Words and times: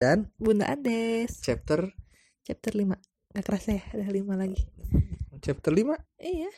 dan 0.00 0.32
Bunda 0.40 0.64
Ades. 0.64 1.44
Chapter? 1.44 1.92
Chapter 2.40 2.72
5 2.72 3.36
Gak 3.36 3.44
kerasa 3.44 3.76
ya 3.76 3.84
ada 3.92 4.08
5 4.08 4.32
lagi. 4.32 4.64
Chapter 5.44 5.76
5 5.76 5.92
Iya. 6.16 6.50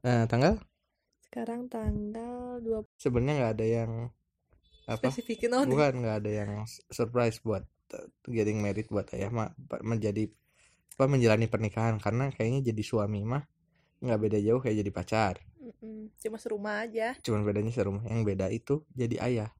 Eh, 0.00 0.24
tanggal? 0.24 0.56
Sekarang 1.20 1.68
tanggal 1.68 2.64
20 2.64 2.88
sebenarnya 2.96 3.34
nggak 3.36 3.54
ada 3.60 3.66
yang 3.68 3.92
apa? 4.88 5.12
Spesifikin 5.12 5.52
oh 5.52 5.68
bukan 5.68 6.00
nggak 6.00 6.16
ada 6.24 6.30
yang 6.32 6.50
surprise 6.88 7.44
buat 7.44 7.66
uh, 7.92 8.08
getting 8.24 8.64
married 8.64 8.88
buat 8.88 9.04
ayah 9.12 9.28
mah 9.28 9.52
menjadi 9.84 10.32
apa 10.96 11.04
menjalani 11.12 11.52
pernikahan. 11.52 12.00
Karena 12.00 12.32
kayaknya 12.32 12.72
jadi 12.72 12.82
suami 12.82 13.20
mah 13.20 13.44
nggak 14.00 14.16
beda 14.16 14.38
jauh 14.40 14.64
kayak 14.64 14.80
jadi 14.80 14.90
pacar. 14.96 15.34
Mm-mm, 15.60 16.16
Cuma 16.16 16.40
serumah 16.40 16.88
aja. 16.88 17.12
Cuman 17.20 17.44
bedanya 17.44 17.68
serumah. 17.68 18.08
Yang 18.08 18.20
beda 18.24 18.46
itu 18.48 18.80
jadi 18.96 19.20
ayah 19.20 19.50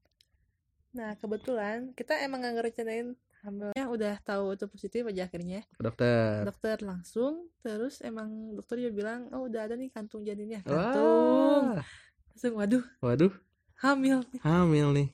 Nah 0.96 1.12
kebetulan 1.20 1.92
kita 1.92 2.16
emang 2.24 2.40
gak 2.40 2.54
ngerencanain 2.56 3.12
hamilnya 3.44 3.84
udah 3.86 4.14
tahu 4.24 4.56
itu 4.56 4.66
positif 4.66 5.04
aja 5.06 5.28
akhirnya. 5.28 5.62
Dokter. 5.76 6.42
Dokter 6.42 6.76
langsung 6.82 7.52
terus 7.60 8.00
emang 8.00 8.56
dokter 8.56 8.80
juga 8.80 8.92
bilang 8.96 9.20
oh 9.30 9.46
udah 9.46 9.68
ada 9.68 9.76
nih 9.76 9.92
kantung 9.92 10.24
janinnya. 10.24 10.64
Kantung. 10.64 11.76
Wah, 11.76 11.84
langsung 12.32 12.52
waduh 12.56 12.84
waduh. 12.98 13.32
hamil 13.78 14.24
nih. 14.32 14.40
Hamil 14.40 14.88
nih. 14.96 15.08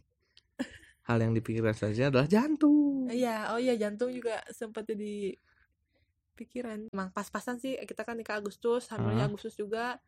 Hal 1.03 1.19
yang 1.19 1.35
dipikirkan 1.35 1.75
saja 1.75 2.09
adalah 2.09 2.31
jantung. 2.31 3.11
Iya 3.11 3.51
oh 3.53 3.59
iya 3.59 3.75
jantung 3.75 4.15
juga 4.15 4.39
sempat 4.55 4.87
jadi 4.87 5.35
pikiran. 6.39 6.89
Emang 6.89 7.11
pas-pasan 7.11 7.59
sih 7.59 7.75
kita 7.83 8.07
kan 8.07 8.15
nikah 8.15 8.39
Agustus 8.39 8.87
hamilnya 8.89 9.27
Ah. 9.27 9.29
Agustus 9.29 9.59
juga. 9.59 9.99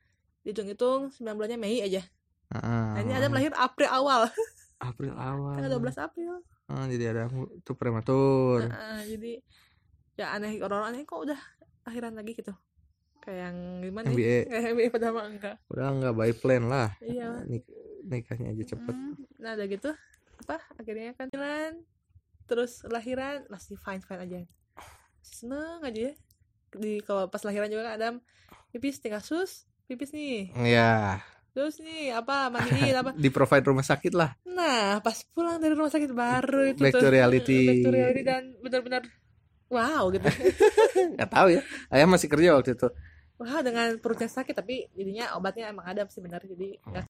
Dihitung-hitung 0.45 1.09
9 1.11 1.35
bulannya 1.35 1.57
Mei 1.57 1.81
aja. 1.81 2.05
Ah, 2.53 2.95
nah 2.95 3.01
ini 3.03 3.13
ada 3.17 3.27
lahir 3.27 3.51
April 3.57 3.89
awal 3.89 4.29
April 4.85 5.15
awal. 5.17 5.57
Tanggal 5.57 5.73
12 5.81 5.97
April. 5.97 6.33
Ah, 6.69 6.85
jadi 6.89 7.05
ada 7.13 7.23
itu 7.33 7.73
prematur. 7.77 8.69
Nah, 8.69 9.01
jadi 9.05 9.41
ya 10.15 10.37
aneh 10.37 10.61
orang-orang 10.61 10.89
aneh 10.95 11.03
kok 11.05 11.21
udah 11.25 11.41
akhiran 11.85 12.15
lagi 12.17 12.33
gitu. 12.37 12.53
Kayak 13.25 13.39
yang 13.49 13.57
gimana 13.81 14.05
nih 14.13 14.17
MBA 14.17 14.39
kayak 14.53 14.73
MBA 14.77 14.89
padahal 14.93 15.15
mah 15.17 15.27
enggak. 15.29 15.57
Udah 15.73 15.87
nggak 15.97 16.15
by 16.17 16.33
plan 16.37 16.65
lah. 16.69 16.89
Iya. 17.01 17.45
Nik- 17.49 17.73
nikahnya 18.05 18.53
aja 18.53 18.65
cepet. 18.77 18.95
Mm, 18.95 19.13
nah 19.41 19.51
ada 19.57 19.65
gitu 19.65 19.91
apa 20.45 20.61
akhirnya 20.77 21.17
kan 21.17 21.33
jalan 21.33 21.81
terus 22.45 22.85
lahiran 22.85 23.49
masih 23.49 23.81
fine 23.81 24.05
fine 24.05 24.21
aja 24.21 24.39
seneng 25.25 25.81
aja 25.81 26.13
ya. 26.13 26.15
Di 26.75 27.01
kalau 27.01 27.33
pas 27.33 27.41
lahiran 27.47 27.73
juga 27.73 27.89
kan 27.89 27.95
Adam 27.97 28.15
pipis 28.75 29.01
tinggal 29.01 29.25
sus 29.25 29.65
pipis 29.89 30.13
nih. 30.13 30.53
Ya 30.69 31.21
terus 31.55 31.79
nih 31.79 32.11
apa 32.11 32.51
mandiin 32.51 32.93
apa? 33.01 33.11
Di 33.15 33.31
provide 33.31 33.65
rumah 33.65 33.87
sakit 33.87 34.13
lah. 34.13 34.35
Nah 34.45 34.99
pas 34.99 35.15
pulang 35.31 35.63
dari 35.63 35.73
rumah 35.73 35.89
sakit 35.89 36.11
baru 36.11 36.75
itu 36.75 36.83
Back 36.83 36.99
to 36.99 37.09
reality. 37.09 37.63
back 37.65 37.79
to 37.87 37.91
reality 37.95 38.23
dan 38.27 38.43
benar-benar 38.59 39.03
wow 39.71 40.11
gitu. 40.11 40.27
Nggak 41.17 41.31
tahu 41.31 41.49
ya. 41.55 41.61
Ayah 41.89 42.07
masih 42.11 42.27
kerja 42.27 42.59
waktu 42.59 42.75
itu. 42.75 42.89
Wah 43.35 43.63
dengan 43.63 43.99
perutnya 43.99 44.27
sakit 44.27 44.55
tapi 44.55 44.91
jadinya 44.95 45.35
obatnya 45.35 45.71
emang 45.71 45.87
ada 45.87 46.03
sih 46.11 46.19
benar. 46.19 46.43
Jadi 46.43 46.79
nggak 46.83 47.07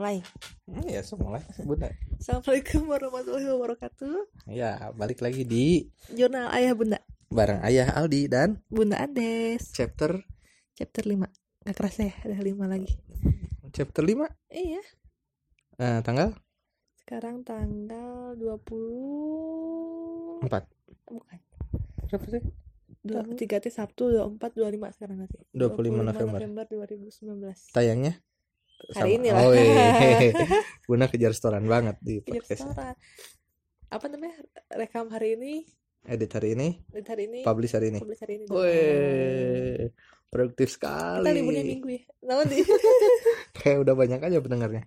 mulai. 0.00 0.24
Hmm, 0.64 0.88
ya 0.88 1.04
semua 1.04 1.44
bunda. 1.60 1.92
Assalamualaikum 2.16 2.88
warahmatullahi 2.88 3.52
wabarakatuh. 3.52 4.32
Ya 4.48 4.88
balik 4.96 5.20
lagi 5.20 5.44
di 5.44 5.92
Jurnal 6.08 6.48
Ayah 6.56 6.72
Bunda. 6.72 7.04
Bareng 7.28 7.60
ayah 7.68 7.92
Aldi 7.92 8.32
dan 8.32 8.64
Bunda 8.72 8.96
Ades 8.96 9.68
chapter 9.76 10.24
Chapter 10.72 11.04
5 11.04 11.20
Gak 11.68 11.76
kerasa 11.76 12.08
ya 12.08 12.16
ada 12.24 12.40
5 12.40 12.64
lagi. 12.64 12.96
Chapter 13.76 14.08
5 14.08 14.24
Iya. 14.48 14.80
Eh, 15.76 16.00
tanggal? 16.00 16.32
Sekarang 16.96 17.44
tanggal 17.44 18.40
20 18.40 20.48
4 20.48 20.64
Bukan. 21.12 21.38
Berapa 22.08 22.24
sih? 22.24 22.40
Dua, 23.04 23.20
tiga 23.36 23.60
T 23.60 23.68
Sabtu 23.68 24.16
24 24.16 24.56
25 24.56 24.96
sekarang 24.96 25.28
nanti. 25.28 25.44
25 25.52 26.08
November. 26.08 26.40
November 26.40 26.64
2019 26.88 27.76
tayangnya 27.76 28.16
Hari 28.96 29.10
ini 29.20 29.28
lah. 29.30 29.42
oh, 29.44 29.52
iya. 29.52 30.32
bunda 30.88 31.06
kejar 31.06 31.32
setoran 31.36 31.64
banget 31.64 31.96
di 32.00 32.18
Kejar 32.20 32.42
podcast 32.42 32.60
setoran. 32.66 32.94
apa 33.90 34.04
namanya 34.06 34.36
rekam 34.74 35.06
hari 35.10 35.34
ini 35.34 35.52
edit 36.06 36.30
hari 36.32 36.54
ini 36.56 36.80
edit 36.94 37.08
hari 37.10 37.22
ini 37.28 37.40
publish 37.44 37.74
hari 37.76 37.92
ini 37.92 37.98
publish 38.00 38.20
hari 38.24 38.34
ini 38.40 38.44
Wih, 38.48 39.92
produktif 40.30 40.68
sekali. 40.72 41.26
kita 41.26 41.32
liburnya 41.36 41.64
minggu 41.66 41.88
ya 41.90 42.02
Namun 42.24 42.44
di 42.52 42.58
Kayak 43.60 43.78
udah 43.84 43.94
banyak 43.98 44.20
aja 44.22 44.38
pendengarnya. 44.40 44.82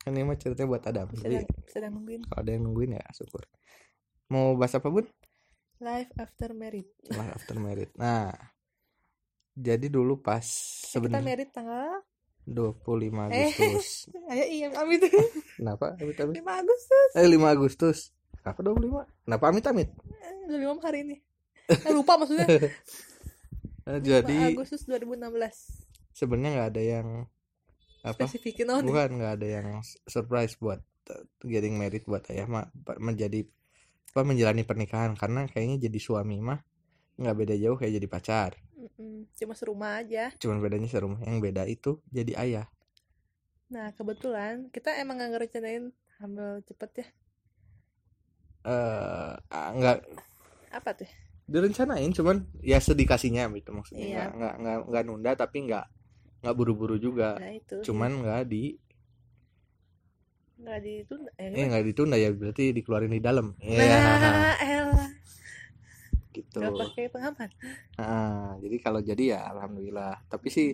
Kan 0.00 0.16
ini 0.16 0.24
mah 0.24 0.38
ceritanya 0.38 0.68
buat 0.70 0.82
Adam. 0.86 1.08
Jadi 1.12 1.44
sedang, 1.44 1.66
sedang 1.68 1.92
nungguin 1.98 2.22
kalau 2.24 2.40
ada 2.40 2.50
yang 2.50 2.62
nungguin 2.64 2.96
ya 2.96 3.04
syukur. 3.12 3.42
Mau 4.32 4.56
bahas 4.56 4.72
apa 4.74 4.88
bun? 4.88 5.04
live 5.82 6.14
after 6.14 6.54
married 6.54 6.86
Life 7.10 7.32
after 7.42 7.58
married. 7.58 7.90
Nah, 7.98 8.30
jadi 9.52 9.90
dulu 9.90 10.22
pas 10.22 10.46
kita 10.46 10.94
sebenarnya 10.94 11.26
married 11.26 11.50
tanggal 11.50 11.98
25 12.44 12.82
Eh. 13.30 13.48
Agustus. 13.52 14.10
ayo 14.28 14.44
iya 14.56 14.68
amit 14.74 15.06
Kenapa? 15.54 15.94
Amit 15.96 16.16
amit. 16.16 16.34
5 16.36 16.42
Agustus 16.42 17.08
Eh 17.14 17.26
5 17.26 17.38
Agustus. 17.46 17.98
Kenapa 18.38 18.60
25? 18.60 19.06
Kenapa 19.22 19.44
amit 19.46 19.64
amit? 19.64 19.88
Eh, 20.18 20.50
25 20.50 20.82
hari 20.82 20.98
ini 21.02 21.16
eh, 21.68 21.92
lupa 21.92 22.18
maksudnya 22.18 22.46
Nah, 23.82 23.98
5 23.98 24.02
jadi 24.02 24.36
Agustus 24.48 24.86
2016 24.86 25.26
sebenarnya 26.12 26.50
nggak 26.52 26.70
ada 26.70 26.82
yang 26.82 27.08
apa? 28.02 28.14
spesifikin 28.20 28.66
oh 28.68 28.78
Bukan 28.78 29.18
nggak 29.18 29.32
ada 29.38 29.46
yang 29.48 29.66
surprise 30.04 30.54
buat 30.56 30.78
uh, 31.08 31.22
getting 31.42 31.74
married 31.74 32.02
buat 32.02 32.22
ayah 32.28 32.46
mah 32.46 32.66
menjadi 32.98 33.46
apa 34.12 34.22
menjalani 34.22 34.62
pernikahan 34.62 35.14
karena 35.14 35.46
kayaknya 35.46 35.88
jadi 35.88 35.98
suami 35.98 36.36
mah 36.38 36.60
nggak 37.16 37.32
beda 37.34 37.54
jauh 37.56 37.74
kayak 37.74 37.96
jadi 37.96 38.06
pacar 38.06 38.50
Mm-mm, 38.82 39.30
cuma 39.38 39.54
serumah 39.54 40.02
aja. 40.02 40.34
Cuman 40.42 40.58
bedanya 40.58 40.90
serumah 40.90 41.22
yang 41.22 41.38
beda 41.38 41.62
itu 41.70 42.02
jadi 42.10 42.34
ayah. 42.42 42.66
Nah 43.70 43.94
kebetulan 43.94 44.66
kita 44.74 44.98
emang 44.98 45.22
gak 45.22 45.30
ngerencanain 45.38 45.94
hamil 46.18 46.66
cepet 46.66 46.90
ya. 46.98 47.06
Eh 48.66 49.34
ah, 49.38 49.68
nggak. 49.70 50.02
Apa 50.74 50.90
tuh? 50.98 51.10
Direncanain 51.46 52.10
cuman 52.10 52.42
ya 52.58 52.82
sedikasinya 52.82 53.46
gitu 53.54 53.70
maksudnya. 53.70 54.02
Iya. 54.02 54.24
nggak 54.34 54.54
nggak 54.58 54.78
nggak 54.90 55.02
nunda 55.06 55.30
tapi 55.38 55.70
nggak 55.70 55.86
nggak 56.42 56.54
buru-buru 56.58 56.98
juga. 56.98 57.38
Nah 57.38 57.54
itu 57.54 57.86
cuman 57.86 58.10
nggak 58.18 58.42
di 58.50 58.74
nggak 60.62 60.78
ditunda 60.78 61.30
eh, 61.42 61.58
eh 61.58 61.64
nggak 61.66 61.84
ditunda 61.90 62.16
ya 62.18 62.30
berarti 62.30 62.74
dikeluarin 62.74 63.14
di 63.14 63.22
dalam. 63.22 63.54
Nah 63.58 64.54
elah 64.58 65.10
gitu 66.32 66.58
nggak 66.58 66.74
pakai 66.74 67.04
pengaman 67.12 67.50
Nah, 68.00 68.56
jadi 68.58 68.76
kalau 68.80 69.00
jadi 69.04 69.38
ya 69.38 69.40
alhamdulillah. 69.52 70.24
Tapi 70.26 70.48
sih 70.48 70.68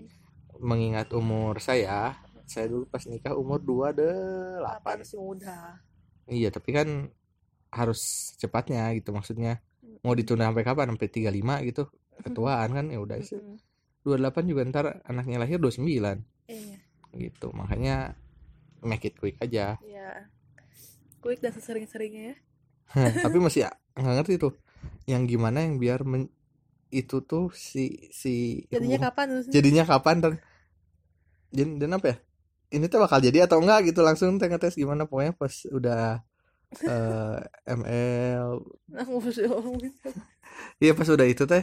mengingat 0.59 1.11
umur 1.15 1.59
saya, 1.63 2.19
saya 2.47 2.67
dulu 2.71 2.87
pas 2.89 3.03
nikah 3.07 3.35
umur 3.35 3.63
28. 3.63 4.65
apa 4.65 4.99
masih 4.99 5.19
muda 5.21 5.83
Iya, 6.29 6.53
tapi 6.53 6.71
kan 6.77 7.09
harus 7.73 8.33
cepatnya 8.37 8.91
gitu 8.97 9.13
maksudnya. 9.13 9.61
Mau 10.05 10.15
ditunda 10.15 10.47
sampai 10.49 10.65
kapan? 10.65 10.93
Sampai 10.95 11.09
35 11.11 11.69
gitu. 11.69 11.83
Ketuaan 12.23 12.69
kan 12.75 12.87
ya 12.91 12.99
udah 13.01 13.19
sih. 13.23 13.39
Mm-mm. 13.39 13.59
28 14.07 14.49
juga 14.49 14.61
ntar 14.69 14.87
anaknya 15.05 15.43
lahir 15.43 15.59
29 15.61 15.85
iya 16.49 16.79
gitu. 17.13 17.53
Makanya 17.53 18.17
make 18.81 19.11
it 19.11 19.19
quick 19.19 19.37
aja. 19.43 19.77
ya 19.83 20.11
quick 21.19 21.43
dan 21.43 21.51
sesering-seringnya 21.51 22.33
ya 22.33 22.37
tapi 23.21 23.37
masih 23.43 23.69
nggak 23.99 24.15
ngerti 24.23 24.35
tuh 24.41 24.55
yang 25.13 25.23
gimana 25.31 25.59
yang 25.67 25.75
biar 25.83 26.01
men- 26.11 26.33
itu 27.01 27.17
tuh 27.31 27.45
si 27.53 28.11
si 28.23 28.35
jadinya 28.73 28.99
kapan 29.07 29.27
terus 29.33 29.47
jadinya 29.55 29.85
kapan 29.91 30.17
dan 30.25 30.35
dan, 31.53 31.69
dan 31.81 31.91
apa 31.97 32.07
ya? 32.15 32.17
Ini 32.69 32.85
tuh 32.93 33.01
bakal 33.01 33.21
jadi 33.25 33.49
atau 33.49 33.59
enggak 33.65 33.93
gitu 33.93 34.01
langsung 34.05 34.37
teh 34.37 34.49
ngetes 34.51 34.77
gimana 34.77 35.09
pokoknya 35.09 35.33
pas 35.41 35.55
udah 35.73 36.21
eh 36.85 37.37
ML 37.67 38.49
iya 40.83 40.93
pas 40.99 41.09
udah 41.15 41.27
itu 41.33 41.45
teh 41.53 41.63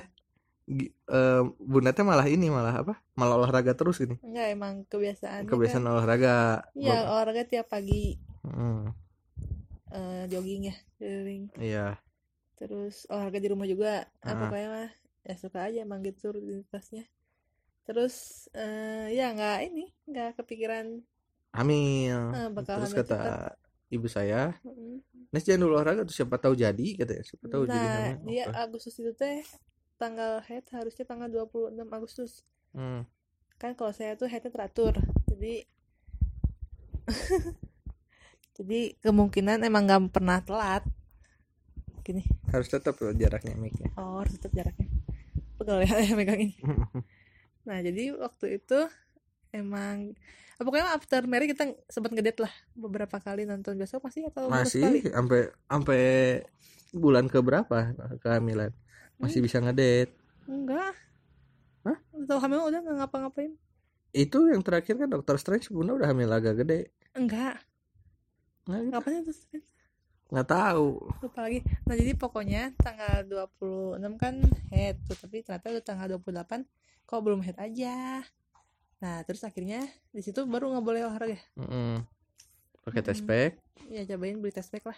gi- 0.70 0.94
eh, 1.12 1.42
bunda 1.72 1.92
teh 1.98 2.06
malah 2.06 2.28
ini 2.30 2.48
malah 2.52 2.76
apa? 2.82 2.94
Malah 3.20 3.36
olahraga 3.40 3.74
terus 3.80 3.98
gini 4.02 4.16
enggak 4.26 4.48
emang 4.56 4.76
kebiasaan 4.92 5.44
kebiasaan 5.50 5.86
olahraga. 5.86 6.66
Iya 6.76 6.96
olahraga 7.12 7.44
tiap 7.52 7.68
pagi. 7.74 8.18
Hmm, 8.46 8.94
eh, 9.92 10.24
jogging 10.32 10.64
ya 10.70 10.76
jogging. 11.00 11.44
Iya 11.60 11.98
terus 12.56 13.04
olahraga 13.08 13.38
di 13.38 13.50
rumah 13.52 13.68
juga 13.68 14.08
ah, 14.20 14.28
Ah. 14.28 14.40
pokoknya 14.42 14.70
mah 14.72 14.90
ya 15.22 15.36
suka 15.36 15.60
aja 15.68 15.84
emang 15.84 16.00
gitu 16.02 16.32
rutinitasnya 16.32 17.04
terus 17.84 18.48
eh, 18.52 19.12
ya 19.12 19.30
nggak 19.30 19.58
ini 19.68 19.86
nggak 20.06 20.40
kepikiran 20.40 21.04
hamil 21.52 22.18
eh, 22.32 22.50
bakal 22.50 22.80
terus 22.80 22.92
hamil 22.92 23.00
kata 23.04 23.18
cepet. 23.20 23.56
ibu 23.92 24.08
saya 24.08 24.42
Mm-mm. 24.64 25.04
Nes 25.30 25.44
jangan 25.44 25.62
dulu 25.62 25.74
olahraga 25.76 26.02
tuh 26.04 26.16
siapa 26.16 26.40
tahu 26.40 26.56
jadi 26.56 26.88
katanya 26.96 27.24
siapa 27.24 27.46
tahu 27.46 27.64
jadi 27.68 27.76
Nah, 27.76 27.96
hamil 28.16 28.32
dia. 28.32 28.46
Agustus 28.56 28.96
itu 28.96 29.12
teh 29.12 29.44
tanggal 29.96 30.40
head 30.44 30.64
harusnya 30.72 31.04
tanggal 31.04 31.28
26 31.28 31.76
Agustus. 31.88 32.32
Hmm. 32.72 33.04
Kan 33.56 33.76
kalau 33.76 33.92
saya 33.92 34.16
tuh 34.16 34.28
headnya 34.28 34.52
teratur. 34.52 34.96
Jadi 35.28 35.64
jadi 38.58 38.80
kemungkinan 39.04 39.60
emang 39.62 39.84
nggak 39.86 40.02
pernah 40.16 40.40
telat. 40.42 40.84
Gini. 42.06 42.22
harus 42.54 42.70
tetap 42.70 42.94
loh 43.02 43.10
jaraknya 43.12 43.58
mic-nya 43.58 43.90
Oh, 43.98 44.22
harus 44.22 44.38
tetap 44.38 44.54
jaraknya. 44.54 44.86
Pegel 45.58 45.90
ya 45.90 45.96
yang 46.06 46.18
megang 46.18 46.40
ini. 46.40 46.56
Nah, 47.66 47.82
jadi 47.82 48.14
waktu 48.14 48.62
itu 48.62 48.78
emang 49.50 50.14
ah, 50.56 50.64
pokoknya 50.64 50.94
after 50.94 51.26
married 51.26 51.50
kita 51.50 51.74
sempat 51.90 52.14
ngedate 52.14 52.46
lah 52.46 52.54
beberapa 52.78 53.18
kali 53.18 53.50
nonton 53.50 53.74
besok 53.74 54.06
pasti 54.06 54.22
atau 54.22 54.46
masih 54.54 55.02
sampai 55.10 55.50
sampai 55.66 56.02
bulan 56.94 57.26
ke 57.26 57.42
berapa 57.42 57.98
kehamilan 58.22 58.70
masih 59.18 59.42
bisa 59.42 59.58
ngedate 59.58 60.14
Enggak. 60.46 60.94
Hah? 61.90 61.98
Tahu 62.14 62.38
hamil 62.38 62.70
udah 62.70 62.80
nggak 62.86 62.98
ngapa-ngapain? 63.02 63.58
itu 64.14 64.40
yang 64.48 64.62
terakhir 64.62 64.96
kan 64.96 65.10
dokter 65.10 65.36
Strange 65.36 65.68
bunda 65.74 65.98
udah 65.98 66.08
hamil 66.14 66.30
agak 66.30 66.62
gede 66.62 66.94
Enggak. 67.18 67.60
nggak 68.64 68.80
gitu. 68.80 68.94
Kapan 68.94 69.12
itu? 69.26 69.34
Nggak 70.26 70.48
tahu 70.48 70.90
Lupa 71.22 71.46
lagi. 71.46 71.62
Nah, 71.86 71.94
jadi 71.94 72.12
pokoknya 72.14 72.74
tanggal 72.76 73.22
26 73.24 74.18
kan 74.18 74.36
head 74.70 74.98
tuh, 75.06 75.16
tapi 75.16 75.42
ternyata 75.42 75.70
udah 75.70 75.84
tanggal 75.84 76.08
28 76.18 76.66
kok 77.04 77.22
belum 77.22 77.42
head 77.42 77.58
aja. 77.58 78.26
Nah, 78.98 79.22
terus 79.24 79.42
akhirnya 79.42 79.86
di 80.10 80.22
situ 80.22 80.42
baru 80.44 80.74
nggak 80.74 80.86
boleh 80.86 81.02
olahraga. 81.06 81.38
Mm-mm. 81.56 82.02
pakai 82.82 83.02
test 83.02 83.22
Mm-mm. 83.22 83.30
pack 83.30 83.52
Ya 83.88 84.02
cobain 84.06 84.38
beli 84.38 84.50
test 84.50 84.70
pack 84.70 84.86
lah. 84.86 84.98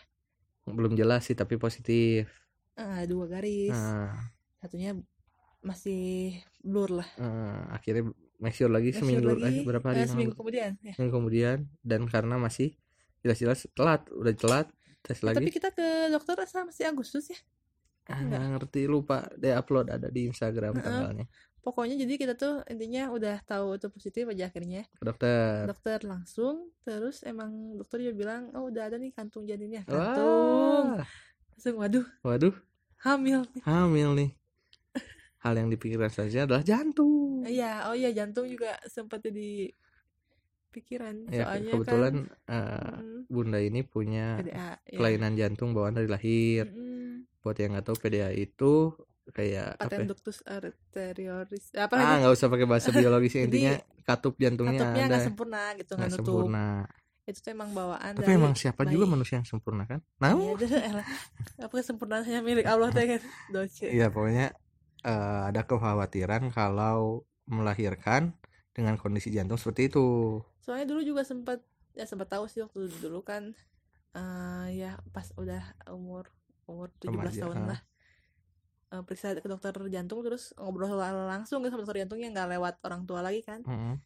belum 0.65 0.95
jelas 0.95 1.24
sih 1.24 1.31
tapi 1.33 1.56
positif 1.56 2.27
Ah, 2.75 3.03
dua 3.03 3.25
garis. 3.25 3.71
nah, 3.71 4.12
Satunya 4.59 4.91
masih 5.59 6.35
blur 6.62 7.01
lah. 7.01 7.09
eh, 7.18 7.62
akhirnya 7.73 8.03
make 8.38 8.53
sure 8.53 8.69
lagi 8.69 8.91
Make 8.91 9.00
sure 9.00 9.01
seminggu 9.01 9.27
lagi, 9.33 9.59
eh, 9.59 9.65
berapa 9.65 9.85
hari 9.88 10.00
yang 10.03 10.12
seminggu 10.13 10.35
kemudian 10.35 10.71
ya. 10.80 10.94
Seminggu 10.94 11.13
kemudian 11.15 11.57
dan 11.81 12.01
karena 12.06 12.35
masih 12.38 12.75
jelas-jelas 13.19 13.65
telat 13.73 14.06
udah 14.13 14.33
telat 14.35 14.68
tes 15.07 15.18
Eh, 15.18 15.24
tapi 15.24 15.48
lagi 15.48 15.50
kita 15.50 15.69
ke 15.71 16.12
dokter 16.12 16.36
sama 16.45 16.69
masih 16.69 16.92
Agustus 16.92 17.31
ya. 17.31 17.39
ah, 18.12 18.19
nggak 18.19 18.44
ngerti 18.56 18.81
lupa 18.88 19.27
dia 19.36 19.59
upload 19.59 19.88
ada 19.92 20.07
di 20.07 20.27
Instagram 20.27 20.75
Heeh. 20.77 20.83
tanggalnya 20.83 21.25
Pokoknya 21.59 22.00
jadi 22.00 22.15
kita 22.15 22.33
tuh 22.39 22.63
intinya 22.71 23.12
udah 23.12 23.44
tahu 23.44 23.75
itu 23.75 23.88
positif 23.92 24.24
aja 24.31 24.48
akhirnya. 24.48 24.88
ke 24.88 25.04
dokter 25.04 25.68
Dokter 25.68 26.00
langsung 26.07 26.71
terus 26.88 27.27
emang 27.27 27.75
dokter 27.75 28.00
juga 28.00 28.15
bilang, 28.15 28.44
"Oh, 28.56 28.71
udah 28.71 28.88
ada 28.88 28.95
nih 28.95 29.12
kantung 29.12 29.44
janinnya." 29.44 29.83
Kantung. 29.83 30.95
wah 30.95 31.04
Langsung 31.51 31.75
waduh, 31.75 32.06
waduh 32.24 32.56
hamil. 33.04 33.44
hamil 33.68 34.09
nih 34.15 34.31
hal 35.44 35.54
yang 35.59 35.68
dipikirkan 35.68 36.09
saja 36.09 36.48
adalah 36.48 36.63
jantung 36.63 37.44
Iya, 37.44 37.92
oh 37.92 37.95
iya 37.95 38.09
jantung 38.15 38.48
juga 38.48 38.80
sempat 38.88 39.21
jadi 39.27 39.69
pikiran. 40.71 41.15
Ya 41.31 41.45
soalnya 41.47 41.71
kebetulan 41.73 42.13
kan 42.27 42.53
eh, 42.53 42.97
mm, 43.01 43.19
bunda 43.31 43.59
ini 43.59 43.81
punya 43.83 44.39
PDA 44.39 44.53
ya. 44.53 44.97
kelainan 44.97 45.33
jantung 45.39 45.71
bawaan 45.71 45.95
dari 45.97 46.09
lahir. 46.09 46.67
Mm-mm. 46.69 46.95
buat 47.41 47.55
yang 47.55 47.79
nggak 47.79 47.85
tahu 47.87 47.97
PDA 48.03 48.35
itu 48.35 48.91
kayak 49.31 49.79
apa 49.79 49.87
paten 49.87 50.03
ya? 50.03 50.07
ductus 50.11 50.39
arterioris 50.47 51.65
apa 51.75 51.95
ah 51.99 52.15
nggak 52.23 52.33
usah 52.35 52.47
pakai 52.47 52.67
bahasa 52.67 52.89
biologis 52.95 53.35
Jadi, 53.35 53.43
intinya 53.47 53.73
katup 54.07 54.35
jantungnya 54.39 54.79
katupnya 54.83 55.03
ada 55.03 55.07
nggak 55.11 55.25
sempurna 55.27 55.61
gitu 55.79 55.91
nggak 55.95 56.11
sempurna. 56.11 56.67
Itu 57.27 57.39
tuh 57.43 57.51
emang 57.51 57.75
bawaan 57.75 58.11
tapi 58.15 58.23
dari 58.23 58.39
emang 58.39 58.55
siapa 58.55 58.87
juga 58.87 59.03
bayi. 59.03 59.13
manusia 59.19 59.35
yang 59.43 59.47
sempurna 59.47 59.83
kan? 59.83 59.99
Nah. 60.23 60.31
Iya, 60.31 61.03
apa 61.67 61.73
kesempurnaannya? 61.75 62.39
Milik 62.39 62.63
Allah 62.63 62.87
teh 62.95 63.03
kan? 63.03 63.21
Doce. 63.51 63.91
Iya 63.91 64.07
pokoknya 64.07 64.55
eh, 65.03 65.41
ada 65.51 65.61
kekhawatiran 65.67 66.55
kalau 66.55 67.27
melahirkan 67.51 68.31
dengan 68.77 68.94
kondisi 69.01 69.33
jantung 69.33 69.57
seperti 69.57 69.89
itu. 69.89 70.06
soalnya 70.62 70.85
dulu 70.85 71.01
juga 71.01 71.25
sempat 71.25 71.65
ya 71.97 72.06
sempat 72.06 72.29
tahu 72.29 72.45
sih 72.45 72.62
waktu 72.62 72.94
dulu 73.01 73.25
kan 73.25 73.57
eh 74.13 74.68
ya 74.77 75.01
pas 75.09 75.33
udah 75.33 75.65
umur 75.89 76.29
umur 76.69 76.94
17 77.01 77.09
Remaja, 77.09 77.41
tahun 77.41 77.57
lah 77.74 77.81
Eh, 78.88 79.03
periksa 79.03 79.35
ke 79.35 79.44
dokter 79.51 79.75
jantung 79.91 80.24
terus 80.24 80.56
ngobrol 80.56 80.95
langsung 81.27 81.59
gitu 81.59 81.75
sama 81.75 81.83
dokter 81.83 82.07
jantungnya 82.07 82.31
nggak 82.31 82.56
lewat 82.56 82.75
orang 82.88 83.03
tua 83.03 83.19
lagi 83.19 83.44
kan 83.44 83.59
Mm-mm. 83.68 84.00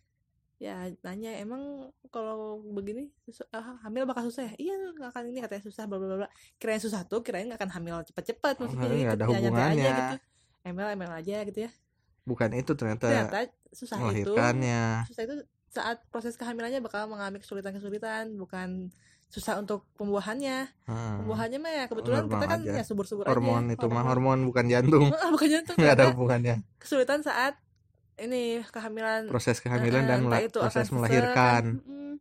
ya 0.58 0.90
nanya 1.06 1.38
emang 1.38 1.94
kalau 2.10 2.58
begini 2.66 3.14
ah, 3.54 3.78
hamil 3.86 4.10
bakal 4.10 4.26
susah 4.26 4.50
ya 4.50 4.54
iya 4.58 4.74
nggak 4.98 5.14
akan 5.14 5.24
ini 5.30 5.38
katanya 5.46 5.70
susah 5.70 5.86
bla 5.86 6.02
bla 6.02 6.08
bla 6.10 6.18
bla. 6.26 6.30
kirain 6.58 6.82
susah 6.82 7.06
tuh 7.06 7.22
kirain 7.22 7.46
nggak 7.46 7.62
akan 7.62 7.78
hamil 7.78 8.02
cepet-cepet 8.10 8.58
maksudnya 8.58 8.82
Nggak 8.82 8.98
jadi 8.98 9.06
ada 9.06 9.14
nyantai 9.14 9.38
hubungannya. 9.38 9.86
aja 9.86 9.94
gitu 9.94 10.16
ML 10.66 10.90
ML 10.98 11.12
aja 11.14 11.36
gitu 11.46 11.60
ya 11.62 11.72
Bukan 12.26 12.50
itu 12.58 12.72
ternyata 12.74 13.06
ternyata 13.06 13.40
susah 13.72 13.98
itu 14.12 14.34
susah 15.08 15.24
itu 15.24 15.36
saat 15.68 16.04
proses 16.08 16.36
kehamilannya 16.36 16.80
bakal 16.80 17.08
mengalami 17.08 17.40
kesulitan-kesulitan 17.40 18.36
bukan 18.36 18.92
susah 19.28 19.56
untuk 19.56 19.88
pembuahannya 19.96 20.68
Hmm. 20.84 21.24
pembuahannya 21.24 21.56
mah 21.58 21.72
ya 21.72 21.84
kebetulan 21.86 22.28
Normal 22.28 22.34
kita 22.34 22.46
kan 22.46 22.60
aja. 22.62 22.72
ya 22.74 22.84
subur-subur 22.84 23.24
Hormon 23.24 23.64
aja 23.66 23.74
itu 23.74 23.86
mah 23.88 24.04
hormon 24.04 24.40
bukan 24.44 24.66
jantung. 24.68 25.08
Bukan 25.08 25.48
jantung 25.50 25.76
Nggak 25.76 25.94
ada 25.94 26.06
hubungannya. 26.12 26.56
kesulitan 26.78 27.24
saat 27.24 27.56
ini 28.18 28.60
kehamilan 28.68 29.32
Proses 29.32 29.58
kehamilan 29.58 30.04
Eh, 30.04 30.10
dan 30.10 30.20
mela- 30.22 30.44
itu 30.44 30.60
proses 30.60 30.92
melahirkan. 30.92 31.34
kan. 31.34 31.64
Mm-mm. 31.80 32.14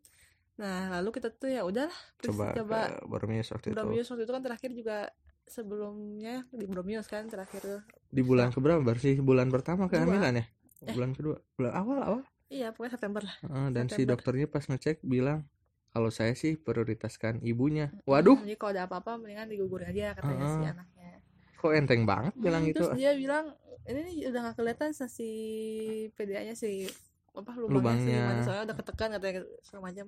nah 0.54 0.92
lalu 0.92 1.08
kita 1.10 1.32
tuh 1.32 1.48
ya 1.48 1.64
udahlah 1.64 1.98
Coba, 2.20 2.52
coba, 2.52 2.78
ke 2.86 3.02
Bormius 3.04 3.48
waktu 3.50 3.66
itu. 3.66 3.74
Bromius 3.74 4.06
waktu 4.06 4.22
itu 4.22 4.30
kan 4.30 4.42
terakhir 4.44 4.70
juga 4.70 4.96
sebelumnya 5.44 6.46
di 6.48 6.64
Bromius 6.64 7.04
kan 7.04 7.26
terakhir. 7.26 7.82
Di 8.06 8.22
bulan 8.22 8.48
keberapa? 8.48 8.78
Baru 8.78 8.96
sih 8.96 9.18
bulan 9.18 9.48
pertama 9.48 9.88
kehamilan 9.88 10.36
ya? 10.36 10.44
Eh. 10.82 10.90
Bulan 10.90 11.12
kedua. 11.12 11.36
Bulan 11.54 11.72
awal 11.74 11.98
awal. 12.00 12.22
iya 12.48 12.74
pokoknya 12.74 12.92
September 12.92 13.22
lah 13.22 13.36
Heeh, 13.40 13.66
dan 13.70 13.84
si 13.86 13.94
September. 13.94 14.10
dokternya 14.10 14.46
pas 14.46 14.64
ngecek 14.64 14.96
bilang 15.02 15.46
kalau 15.88 16.08
saya 16.08 16.34
sih 16.34 16.56
prioritaskan 16.56 17.38
ibunya. 17.42 17.94
Waduh, 18.04 18.38
jadi 18.40 18.56
kalau 18.56 18.72
ada 18.72 18.82
apa-apa 18.84 19.16
mendingan 19.16 19.46
digugurin 19.46 19.86
aja 19.86 20.14
katanya 20.14 20.46
si 20.48 20.58
Heeh. 20.58 20.72
anaknya 20.72 21.10
kok 21.54 21.70
enteng 21.70 22.02
banget 22.04 22.32
bilang 22.34 22.62
Hmm, 22.62 22.70
gitu. 22.70 22.82
terus 22.82 22.96
dia 22.96 23.12
bilang 23.12 23.52
ini 23.84 24.00
nih 24.00 24.16
udah 24.26 24.40
gak 24.42 24.56
kelihatan 24.56 24.90
si 24.90 25.28
PDA-nya 26.10 26.54
si 26.54 26.88
apa 27.30 27.52
lubangnya, 27.52 27.70
Lubangnya. 27.70 28.22
si 28.34 28.42
soalnya 28.42 28.64
udah 28.66 28.76
ketekan 28.76 29.08
katanya 29.12 29.32
segala 29.60 29.82
macam 29.86 30.06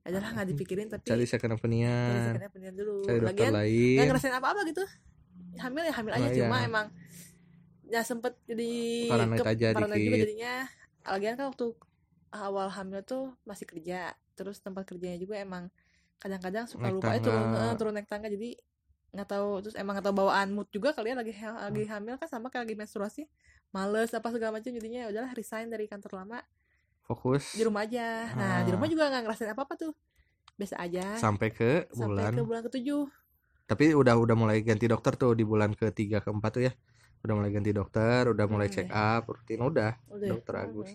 adalah 0.00 0.28
nggak 0.30 0.48
dipikirin 0.48 0.86
tapi 0.86 1.04
Cari 1.04 1.24
second 1.24 1.50
cari 1.50 1.58
opinion, 1.58 2.16
second 2.24 2.46
opinion 2.46 2.72
dulu 2.72 2.94
cari 3.02 3.18
dokter 3.18 3.26
lagian 3.26 3.50
nggak 3.50 3.58
lain. 3.58 4.06
ngerasain 4.06 4.34
apa-apa 4.34 4.60
gitu 4.64 4.84
hamil 5.56 5.82
ya 5.82 5.92
hamil 5.92 6.12
aja 6.14 6.24
Oh, 6.24 6.32
cuma 6.38 6.56
iya. 6.56 6.64
emang 6.64 6.86
ya 7.86 8.00
sempet 8.00 8.36
jadi 8.44 8.70
Paranoid 9.08 9.40
aja 9.42 9.66
paranoid 9.72 9.98
juga 9.98 10.16
dikit. 10.16 10.24
jadinya. 10.26 10.54
Lagian 11.04 11.34
kan 11.34 11.46
waktu 11.48 11.66
awal 12.30 12.68
hamil 12.68 13.00
tuh 13.02 13.36
masih 13.42 13.64
kerja 13.64 13.98
terus 14.34 14.58
tempat 14.58 14.82
kerjanya 14.84 15.16
juga 15.16 15.36
emang 15.36 15.68
kadang-kadang 16.16 16.64
suka 16.64 16.88
Naik 16.88 16.94
lupa 16.96 17.12
itu 17.12 17.28
turun 17.28 17.44
eh, 17.52 17.74
turun 17.76 17.92
naik 17.92 18.08
tangga. 18.08 18.26
Jadi 18.26 18.56
nggak 19.14 19.28
tahu 19.28 19.48
terus 19.62 19.76
emang 19.76 19.94
nggak 19.94 20.06
tahu 20.06 20.16
bawaan 20.16 20.48
mood 20.50 20.66
juga 20.68 20.90
kalian 20.90 21.14
lagi 21.14 21.30
ha- 21.36 21.68
lagi 21.68 21.84
hamil 21.84 22.16
kan 22.16 22.26
sama 22.26 22.48
kayak 22.48 22.66
lagi 22.66 22.74
menstruasi 22.74 23.22
males 23.70 24.10
apa 24.10 24.28
segala 24.28 24.56
macam. 24.56 24.70
Jadinya 24.70 25.04
ya 25.04 25.12
udahlah 25.12 25.32
resign 25.32 25.68
dari 25.68 25.84
kantor 25.84 26.24
lama. 26.24 26.40
Fokus. 27.04 27.52
Di 27.52 27.62
rumah 27.62 27.84
aja. 27.84 28.32
Nah 28.32 28.64
di 28.64 28.70
Ah. 28.70 28.74
rumah 28.74 28.88
juga 28.88 29.06
nggak 29.06 29.22
ngerasain 29.22 29.50
apa 29.50 29.62
apa 29.62 29.74
tuh. 29.76 29.92
Biasa 30.56 30.80
aja. 30.80 31.14
Sampai 31.14 31.50
ke 31.50 31.86
sampai 31.90 32.08
bulan. 32.08 32.32
ke 32.32 32.42
bulan 32.42 32.62
ketujuh. 32.64 33.04
Tapi 33.64 33.92
udah 33.92 34.14
udah 34.14 34.34
mulai 34.34 34.60
ganti 34.60 34.84
dokter 34.84 35.14
tuh 35.14 35.32
di 35.32 35.42
bulan 35.42 35.72
ketiga 35.72 36.18
keempat 36.18 36.50
tuh 36.50 36.64
ya. 36.64 36.72
Udah 37.24 37.34
mulai 37.40 37.50
ganti 37.56 37.72
dokter, 37.72 38.22
udah 38.28 38.46
mulai 38.52 38.68
Hmm, 38.68 38.74
check 38.74 38.88
ya. 38.92 39.16
up 39.16 39.22
rutin 39.32 39.60
udah 39.64 39.92
udah 40.12 40.28
Dokter 40.28 40.54
ya? 40.54 40.60
Agus. 40.68 40.90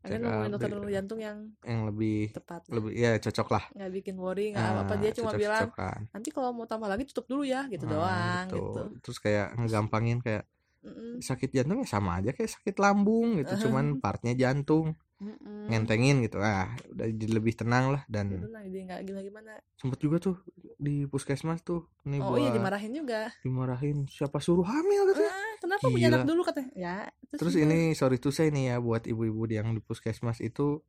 Akhirnya 0.00 0.32
Check 0.32 0.40
up, 0.40 0.48
dokter 0.56 0.70
jantung 0.96 1.20
yang 1.20 1.38
yang 1.68 1.80
lebih 1.90 2.32
tepat 2.32 2.62
lebih 2.72 2.92
ya 2.96 3.10
cocok 3.20 3.48
lah. 3.52 3.64
nggak 3.76 3.90
bikin 4.00 4.16
worry 4.16 4.44
nggak 4.56 4.64
apa 4.64 4.80
apa 4.88 4.94
dia 4.96 5.10
cuma 5.12 5.32
bilang 5.36 5.66
cocok-cocokan. 5.68 6.00
nanti 6.14 6.28
kalau 6.32 6.50
mau 6.56 6.64
tambah 6.64 6.88
lagi 6.88 7.04
tutup 7.04 7.26
dulu 7.28 7.42
ya 7.44 7.68
gitu 7.68 7.84
Nah, 7.84 7.92
doang 7.94 8.44
gitu. 8.48 8.80
gitu 8.80 8.80
Terus 9.04 9.18
kayak 9.24 9.46
ngegampangin 9.60 10.18
kayak 10.24 10.44
Mm-mm. 10.86 11.20
sakit 11.28 11.50
jantungnya 11.56 11.86
sama 11.88 12.10
aja 12.22 12.30
kayak 12.36 12.50
sakit 12.56 12.76
lambung 12.84 13.28
gitu, 13.42 13.68
cuman 13.68 13.98
partnya 14.02 14.32
jantung. 14.38 14.94
Mm-mm. 15.18 15.66
ngentengin 15.66 16.22
gitu. 16.22 16.38
Ah 16.38 16.70
udah 16.94 17.06
jadi 17.10 17.26
lebih 17.34 17.58
tenang 17.58 17.90
lah 17.90 18.02
dan 18.06 18.46
nggak 18.46 19.00
gila 19.02 19.20
gimana. 19.20 19.52
Sempet 19.74 19.98
juga 19.98 20.16
tuh 20.22 20.36
di 20.78 21.04
puskesmas 21.10 21.60
tuh 21.66 21.90
nih 22.06 22.22
oh 22.22 22.30
buat 22.30 22.38
iya 22.38 22.50
dimarahin 22.54 22.92
juga. 22.94 23.34
Dimarahin. 23.42 24.06
Siapa 24.06 24.38
suruh 24.38 24.62
hamil 24.64 25.10
katanya. 25.10 25.32
Ah, 25.34 25.54
kenapa 25.58 25.84
punya 25.90 26.06
anak 26.14 26.22
Gila. 26.22 26.30
dulu 26.30 26.40
katanya? 26.46 26.70
Ya 26.78 26.94
terus 27.34 27.54
juga- 27.58 27.66
ini 27.66 27.78
sorry 27.98 28.16
tuh 28.22 28.30
saya 28.30 28.48
nih 28.54 28.64
ya 28.72 28.76
buat 28.78 29.02
ibu-ibu 29.10 29.42
yang 29.50 29.74
di 29.74 29.82
puskesmas 29.82 30.38
itu 30.38 30.80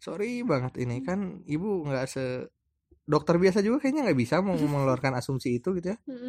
sorry 0.00 0.40
banget 0.42 0.80
ini. 0.80 1.04
Kan 1.04 1.44
ibu 1.44 1.84
nggak 1.84 2.04
se 2.08 2.24
dokter 3.04 3.36
biasa 3.36 3.60
juga 3.60 3.84
kayaknya 3.84 4.08
nggak 4.08 4.18
bisa 4.18 4.40
mau 4.40 4.56
mengeluarkan 4.72 5.12
asumsi 5.20 5.60
itu 5.60 5.76
gitu 5.76 5.92
ya. 5.92 5.96
Mm-mm. 6.08 6.23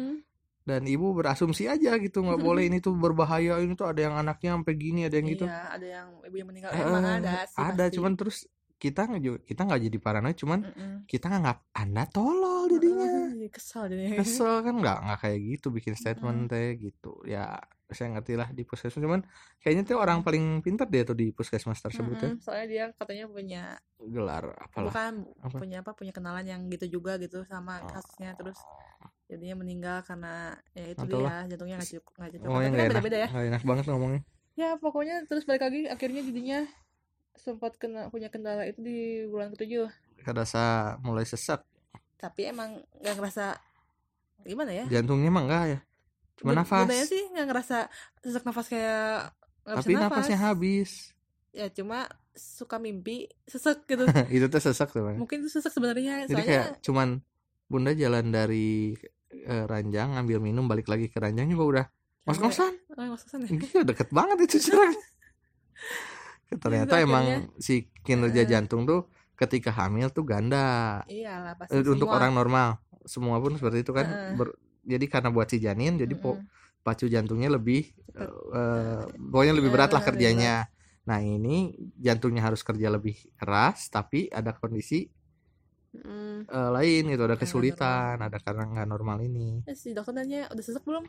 Dan 0.66 0.82
ibu 0.82 1.14
berasumsi 1.14 1.70
aja 1.70 1.94
gitu 2.02 2.26
nggak 2.26 2.42
boleh 2.42 2.66
ini 2.66 2.82
tuh 2.82 2.98
berbahaya 2.98 3.62
ini 3.62 3.78
tuh 3.78 3.86
ada 3.86 4.02
yang 4.02 4.18
anaknya 4.18 4.58
sampai 4.58 4.74
gini 4.74 5.06
ada 5.06 5.14
yang 5.14 5.28
gitu. 5.30 5.46
Iya 5.46 5.62
ada 5.70 5.86
yang 5.86 6.08
ibu 6.26 6.36
yang 6.42 6.48
meninggal. 6.50 6.70
Eh, 6.74 6.82
emang 6.82 7.04
ada 7.06 7.46
sih 7.46 7.62
ada 7.62 7.84
pasti. 7.86 7.94
cuman 7.94 8.12
terus 8.18 8.38
kita 8.76 9.08
nggak 9.08 9.48
kita 9.48 9.60
nggak 9.64 9.80
jadi 9.88 9.98
paranoid 10.02 10.36
cuman 10.36 10.60
Mm-mm. 10.66 10.92
kita 11.08 11.32
nganggap 11.32 11.58
anda 11.70 12.04
tolol 12.10 12.66
jadinya. 12.66 13.08
Kesel 13.46 13.82
jadinya. 13.94 14.18
Kesel 14.20 14.54
kan 14.66 14.74
nggak 14.82 14.98
nggak 15.06 15.18
kayak 15.22 15.38
gitu 15.54 15.66
bikin 15.70 15.94
statement 15.94 16.38
Mm-mm. 16.44 16.50
teh 16.50 16.68
gitu. 16.82 17.12
Ya 17.22 17.56
saya 17.86 18.18
ngerti 18.18 18.34
lah 18.34 18.50
di 18.50 18.66
puskesmas 18.66 18.98
cuman 18.98 19.22
kayaknya 19.62 19.94
tuh 19.94 20.02
orang 20.02 20.26
paling 20.26 20.58
pintar 20.66 20.90
dia 20.90 21.06
tuh 21.06 21.14
di 21.14 21.30
puskesmas 21.30 21.78
tersebut 21.78 22.16
ya. 22.18 22.28
Mm-mm, 22.34 22.42
soalnya 22.42 22.66
dia 22.66 22.84
katanya 22.98 23.30
punya 23.30 23.62
gelar 24.02 24.50
apalah. 24.58 24.90
bukan 24.90 25.14
Apa? 25.46 25.56
punya 25.62 25.78
apa 25.86 25.94
punya 25.94 26.10
kenalan 26.10 26.44
yang 26.44 26.60
gitu 26.66 26.98
juga 26.98 27.16
gitu 27.22 27.46
sama 27.46 27.80
kasusnya 27.86 28.34
terus 28.34 28.58
jadinya 29.26 29.56
meninggal 29.58 29.98
karena 30.02 30.54
ya 30.70 30.86
itu 30.86 31.02
Atau 31.02 31.18
dia 31.18 31.34
jantungnya 31.50 31.76
nggak 31.76 31.92
cukup 31.98 32.12
nggak 32.14 32.30
cukup. 32.38 32.46
oh 32.46 32.56
kan 32.56 32.70
enak. 32.70 32.88
beda-beda 32.90 33.18
ya. 33.18 33.28
Enak 33.28 33.62
banget 33.62 33.84
ngomongnya. 33.86 34.22
Ya 34.54 34.70
pokoknya 34.78 35.26
terus 35.26 35.44
balik 35.44 35.66
lagi 35.66 35.84
akhirnya 35.84 36.22
jadinya 36.22 36.60
sempat 37.36 37.76
kena 37.76 38.08
punya 38.08 38.30
kendala 38.30 38.64
itu 38.64 38.80
di 38.80 38.98
bulan 39.26 39.50
ketujuh. 39.52 39.90
Kerasa 40.22 40.96
mulai 41.02 41.26
sesak. 41.26 41.66
Tapi 42.16 42.48
emang 42.48 42.80
nggak 42.96 43.14
ngerasa 43.14 43.58
gimana 44.42 44.72
ya? 44.72 44.84
Jantungnya 44.88 45.28
mah 45.28 45.42
enggak 45.44 45.64
ya? 45.68 45.78
Cuma 46.36 46.52
Ben- 46.52 46.58
nafas. 46.62 46.86
benernya 46.86 47.06
sih 47.06 47.22
nggak 47.28 47.46
ngerasa 47.46 47.76
sesak 48.22 48.42
nafas 48.42 48.66
kayak 48.68 49.34
nggak 49.66 49.76
tapi 49.76 49.90
bisa 49.90 50.00
nafas. 50.00 50.14
nafasnya 50.14 50.38
habis. 50.38 50.90
Ya 51.50 51.66
cuma 51.68 52.06
suka 52.32 52.76
mimpi 52.76 53.26
sesek 53.44 53.84
gitu. 53.84 54.04
Itu 54.30 54.46
tuh 54.46 54.60
sesak 54.62 54.92
tuh 54.92 55.02
mungkin 55.12 55.42
itu 55.42 55.50
sesek 55.50 55.72
sebenarnya 55.72 56.24
jadi 56.24 56.32
soalnya 56.32 56.46
kayak 56.46 56.66
cuman 56.80 57.08
bunda 57.66 57.90
jalan 57.92 58.28
dari 58.28 58.94
eh, 59.30 59.64
ranjang 59.66 60.14
ngambil 60.14 60.38
minum 60.38 60.64
balik 60.66 60.86
lagi 60.86 61.10
ke 61.10 61.18
ranjang 61.18 61.46
juga 61.50 61.64
udah 61.64 61.86
ngos 62.26 62.38
ngosan 62.42 62.74
oh, 62.94 63.04
ngos-ngosan 63.06 63.40
ya? 63.46 63.48
Gila 63.54 63.82
deket 63.86 64.08
banget 64.10 64.38
itu 64.50 64.58
jarak 64.70 64.94
ternyata 66.62 66.94
Gitu 66.98 67.06
emang 67.06 67.26
si 67.58 67.74
kinerja 68.06 68.42
Heeh. 68.46 68.50
jantung 68.50 68.86
tuh 68.86 69.10
ketika 69.36 69.70
hamil 69.74 70.08
tuh 70.08 70.24
ganda 70.24 71.02
iyalah 71.10 71.54
pasti 71.58 71.76
Eh, 71.76 71.82
untuk 71.84 72.08
semua. 72.08 72.16
orang 72.18 72.32
normal 72.32 72.68
semua 73.06 73.36
pun 73.38 73.54
seperti 73.58 73.82
itu 73.84 73.92
kan 73.92 74.06
Heeh. 74.06 74.32
Ber- 74.34 74.56
jadi 74.86 75.04
karena 75.10 75.28
buat 75.34 75.50
si 75.50 75.58
janin 75.58 75.98
jadi 75.98 76.14
po- 76.14 76.38
Mm-mm. 76.38 76.82
pacu 76.86 77.10
jantungnya 77.10 77.50
lebih 77.50 77.90
eh, 78.14 79.02
pokoknya 79.10 79.54
lebih 79.58 79.70
berat 79.74 79.90
lah 79.90 80.02
kerjanya 80.02 80.70
nah 81.06 81.18
ini 81.22 81.74
jantungnya 81.98 82.42
harus 82.42 82.62
kerja 82.66 82.90
lebih 82.90 83.14
keras 83.38 83.90
tapi 83.90 84.26
ada 84.30 84.54
kondisi 84.54 85.06
Mm. 85.98 86.38
eh, 86.44 86.70
lain 86.72 87.02
gitu 87.06 87.22
ada 87.22 87.32
Nggak 87.32 87.42
kesulitan 87.42 88.16
ada 88.18 88.38
karena 88.38 88.62
nggak 88.66 88.86
normal 88.86 89.18
ini. 89.20 89.62
Eh, 89.64 89.72
si 89.72 89.92
dokter 89.92 90.12
nanya 90.12 90.46
udah 90.48 90.60
sesek 90.60 90.82
belum? 90.82 91.04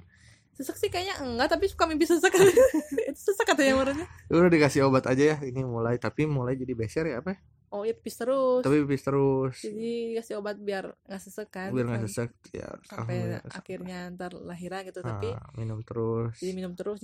Sesek 0.54 0.76
sih 0.76 0.90
kayaknya 0.90 1.22
enggak 1.22 1.54
tapi 1.54 1.66
suka 1.68 1.86
mimpi 1.86 2.04
sesek 2.04 2.34
itu 3.10 3.20
sesek 3.20 3.46
katanya 3.46 3.78
menurutnya 3.78 4.08
udah 4.28 4.50
dikasih 4.50 4.86
obat 4.86 5.06
aja 5.06 5.24
ya 5.34 5.38
ini 5.42 5.62
mulai 5.62 5.96
tapi 5.98 6.26
mulai 6.26 6.56
jadi 6.56 6.74
beser 6.74 7.06
ya 7.06 7.22
apa 7.22 7.34
ya? 7.34 7.40
oh 7.68 7.84
iya 7.84 7.92
pipis 7.92 8.16
terus. 8.16 8.64
Tapi 8.64 8.80
pipis 8.88 9.04
terus. 9.04 9.56
Jadi 9.60 10.16
kasih 10.16 10.40
obat 10.40 10.56
biar 10.56 10.88
nggak 11.04 11.20
sesek 11.20 11.52
kan 11.52 11.70
biar 11.70 11.86
nggak 11.86 12.00
Sam- 12.00 12.32
sesek 12.32 12.32
ya 12.56 12.68
sampai 12.82 13.16
alhamdulillah. 13.28 13.42
akhirnya 13.52 14.00
ntar 14.16 14.32
lahiran 14.34 14.82
gitu 14.88 15.04
tapi 15.04 15.36
Ah, 15.36 15.52
minum 15.54 15.84
terus. 15.84 16.40
jadi 16.40 16.56
minum 16.56 16.74
terus 16.74 17.04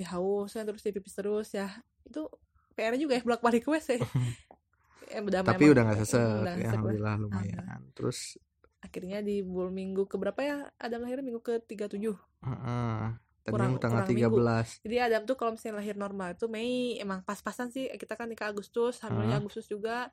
kan 0.50 0.64
terus 0.64 0.80
dipipis 0.80 1.14
terus 1.14 1.52
ya. 1.52 1.68
Itu 2.08 2.32
PR 2.74 2.96
juga 2.96 3.20
ya 3.20 3.22
bolak 3.22 3.44
balik 3.44 3.68
ke 3.68 3.70
WC 3.70 4.00
eh, 5.06 5.20
udah 5.20 5.40
tapi 5.42 5.66
udah 5.68 5.84
nggak 5.84 6.00
sesek. 6.00 6.44
ya, 6.56 6.70
alhamdulillah 6.70 7.16
lumayan. 7.18 7.82
Terus? 7.92 8.40
Akhirnya 8.80 9.20
di 9.20 9.40
bulan 9.40 9.72
minggu 9.72 10.04
ke 10.06 10.16
berapa 10.16 10.36
ya 10.38 10.58
Adam 10.76 11.04
lahir 11.04 11.20
minggu 11.20 11.40
ke 11.40 11.56
37 11.62 12.04
heeh, 12.44 13.04
tadi 13.42 13.50
Kurang- 13.50 13.80
tanggal 13.80 14.04
kurang 14.04 14.12
minggu. 14.12 14.36
13 14.44 14.84
jadi 14.84 14.96
Adam 15.08 15.22
tuh 15.24 15.36
kalau 15.36 15.56
misalnya 15.56 15.80
lahir 15.80 15.96
normal 15.96 16.36
itu 16.36 16.46
Mei 16.48 17.00
emang 17.00 17.24
pas-pasan 17.24 17.68
sih. 17.68 17.88
Kita 17.90 18.16
kan 18.16 18.28
nikah 18.28 18.52
Agustus 18.52 19.00
hamilnya 19.00 19.38
Hah? 19.38 19.44
Agustus 19.44 19.68
juga. 19.68 20.12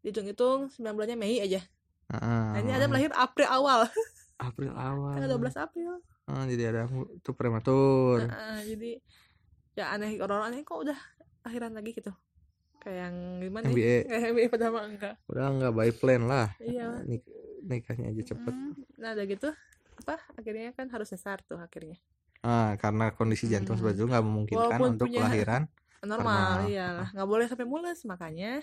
Dihitung-hitung 0.00 0.66
9 0.68 0.82
bulannya 0.92 1.14
Mei 1.14 1.38
aja. 1.38 1.62
Heeh. 2.08 2.46
nah 2.48 2.58
ini 2.58 2.70
Adam 2.70 2.90
lahir 2.90 3.10
April 3.12 3.48
awal. 3.48 3.86
April 4.38 4.70
awal. 4.72 5.14
Tanggal 5.14 5.30
12 5.32 5.54
April. 5.56 5.90
Ah, 6.22 6.46
jadi 6.46 6.62
ada 6.70 6.82
itu 6.86 7.30
prematur. 7.32 8.22
Nah, 8.22 8.62
jadi 8.62 9.02
ya 9.72 9.90
aneh 9.90 10.14
orang-orang 10.18 10.52
aneh 10.52 10.60
kok 10.62 10.78
udah 10.78 10.98
lahiran 11.42 11.72
lagi 11.72 11.90
gitu 11.92 12.14
kayak 12.82 12.98
yang 13.00 13.16
gimana 13.38 13.64
MBA. 13.64 13.78
nih 13.78 14.00
kayak 14.04 14.26
MBA 14.28 14.68
mah 14.68 14.84
enggak. 14.84 15.14
Udah 15.24 15.44
nggak 15.48 15.72
by 15.72 15.90
plan 15.92 16.22
lah. 16.24 16.48
Iya. 16.58 16.88
Nik- 17.02 17.30
nikahnya 17.62 18.10
aja 18.10 18.22
cepet. 18.28 18.50
Mm, 18.50 18.72
nah 18.98 19.10
udah 19.14 19.24
gitu 19.24 19.48
apa 19.94 20.16
akhirnya 20.34 20.74
kan 20.74 20.90
harus 20.90 21.08
sesar 21.08 21.38
tuh 21.40 21.56
akhirnya. 21.56 21.94
Ah 22.42 22.74
karena 22.74 23.14
kondisi 23.14 23.46
jantung 23.46 23.78
Hmm. 23.78 23.86
itu 23.88 24.02
nggak 24.02 24.18
memungkinkan 24.20 24.66
Walaupun 24.68 24.88
untuk 24.92 25.06
punya- 25.06 25.22
kelahiran 25.22 25.62
normal 26.02 26.66
iyalah 26.66 27.08
nggak 27.14 27.28
boleh 27.28 27.46
sampai 27.46 27.62
mules 27.62 28.02
makanya 28.02 28.58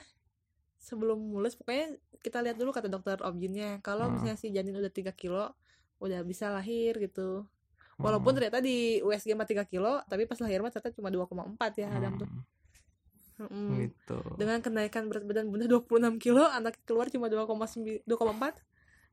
sebelum 0.75 1.15
mules 1.15 1.55
pokoknya 1.55 1.95
kita 2.19 2.39
lihat 2.41 2.55
dulu 2.55 2.69
kata 2.69 2.87
dokter 2.87 3.15
objinnya. 3.21 3.79
Kalau 3.79 4.05
Hmm. 4.05 4.13
misalnya 4.13 4.35
si 4.35 4.51
janin 4.51 4.75
udah 4.75 4.89
3 4.89 5.11
kilo 5.11 5.55
udah 5.97 6.19
bisa 6.21 6.47
lahir 6.49 6.95
gitu. 6.97 7.47
Walaupun 7.95 8.31
Hmm. 8.31 8.37
ternyata 8.37 8.59
di 8.59 8.99
USG 8.99 9.31
mah 9.33 9.43
3 9.43 9.63
kilo 9.63 10.03
tapi 10.05 10.23
pas 10.23 10.35
lahir 10.37 10.59
mah 10.59 10.67
ternyata 10.69 10.91
cuma 10.91 11.07
2,4 11.07 11.71
ya 11.77 11.87
Adam 11.89 12.15
tuh 12.17 12.27
Hmm, 13.39 13.47
Mm-mm. 13.47 13.87
gitu. 13.87 14.19
Dengan 14.35 14.59
kenaikan 14.59 15.07
berat 15.07 15.23
badan 15.23 15.47
bunda 15.47 15.63
26 15.63 15.87
kilo 16.19 16.43
anak 16.43 16.75
keluar 16.83 17.07
cuma 17.07 17.31
2,9 17.31 18.03
2,4 18.03 18.59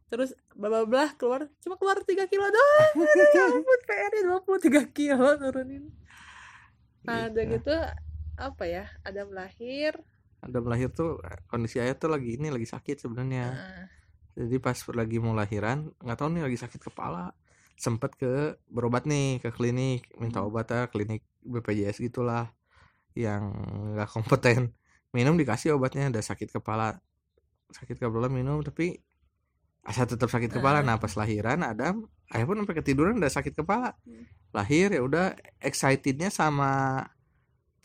terus 0.06 0.34
bla 0.52 0.66
bla 0.66 0.82
bla 0.82 1.04
keluar 1.14 1.46
cuma 1.58 1.74
keluar 1.74 1.98
3 1.98 2.26
kilo 2.26 2.42
doang. 2.44 2.94
Ya 3.34 3.44
ampun 3.46 3.80
PR 3.84 4.10
nya 4.12 4.22
23 4.26 4.90
kilo 4.90 5.28
nurunin 5.36 5.94
nah 7.02 7.30
udah 7.30 7.44
Gitu. 7.46 7.54
gitu 7.62 7.74
apa 8.36 8.64
ya 8.66 8.90
Adam 9.00 9.30
lahir 9.30 9.94
ada 10.36 10.58
melahir 10.58 10.90
tuh 10.90 11.22
kondisi 11.46 11.78
ayah 11.78 11.94
tuh 11.94 12.10
lagi 12.10 12.34
ini 12.34 12.50
lagi 12.50 12.66
sakit 12.66 12.98
sebenarnya. 12.98 13.46
Nah, 13.50 13.86
jadi 14.36 14.58
pas 14.58 14.74
lagi 14.92 15.16
mau 15.16 15.32
lahiran 15.32 15.90
nggak 15.96 16.18
tahu 16.18 16.28
nih 16.28 16.42
lagi 16.44 16.58
sakit 16.60 16.82
kepala. 16.82 17.30
Sempet 17.74 18.14
ke 18.14 18.32
berobat 18.66 19.06
nih 19.06 19.38
ke 19.38 19.50
klinik 19.50 20.06
minta 20.18 20.42
obat 20.42 20.66
ya 20.66 20.86
klinik 20.86 21.24
BPJS 21.40 21.98
gitulah 22.00 22.52
yang 23.16 23.50
nggak 23.96 24.08
kompeten. 24.12 24.76
Minum 25.16 25.40
dikasih 25.40 25.80
obatnya 25.80 26.12
ada 26.12 26.20
sakit 26.20 26.52
kepala 26.60 27.00
sakit 27.66 27.98
kepala 27.98 28.30
minum 28.30 28.62
tapi 28.62 29.00
asa 29.82 30.04
tetap 30.06 30.28
sakit 30.28 30.52
kepala. 30.52 30.84
Nah 30.84 31.00
pas 31.00 31.10
lahiran 31.16 31.64
Adam 31.64 32.04
ayah 32.30 32.44
pun 32.44 32.60
sampai 32.60 32.76
ketiduran 32.78 33.18
udah 33.18 33.32
sakit 33.32 33.56
kepala. 33.56 33.96
Hmm. 34.04 34.28
lahir 34.54 34.88
ya 34.88 35.04
udah 35.04 35.36
excitednya 35.60 36.32
sama 36.32 37.04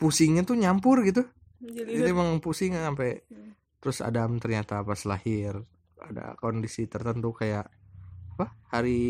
pusingnya 0.00 0.40
tuh 0.44 0.56
nyampur 0.56 1.04
gitu. 1.04 1.20
Jadi 1.60 2.00
jadi 2.00 2.10
emang 2.12 2.40
pusing 2.40 2.72
sampai 2.76 3.22
Hmm. 3.28 3.52
terus 3.82 4.00
Adam 4.00 4.38
ternyata 4.38 4.80
pas 4.86 4.98
lahir 5.04 5.58
ada 6.00 6.34
kondisi 6.40 6.88
tertentu 6.88 7.30
kayak 7.34 7.68
apa 8.34 8.46
hari 8.72 9.00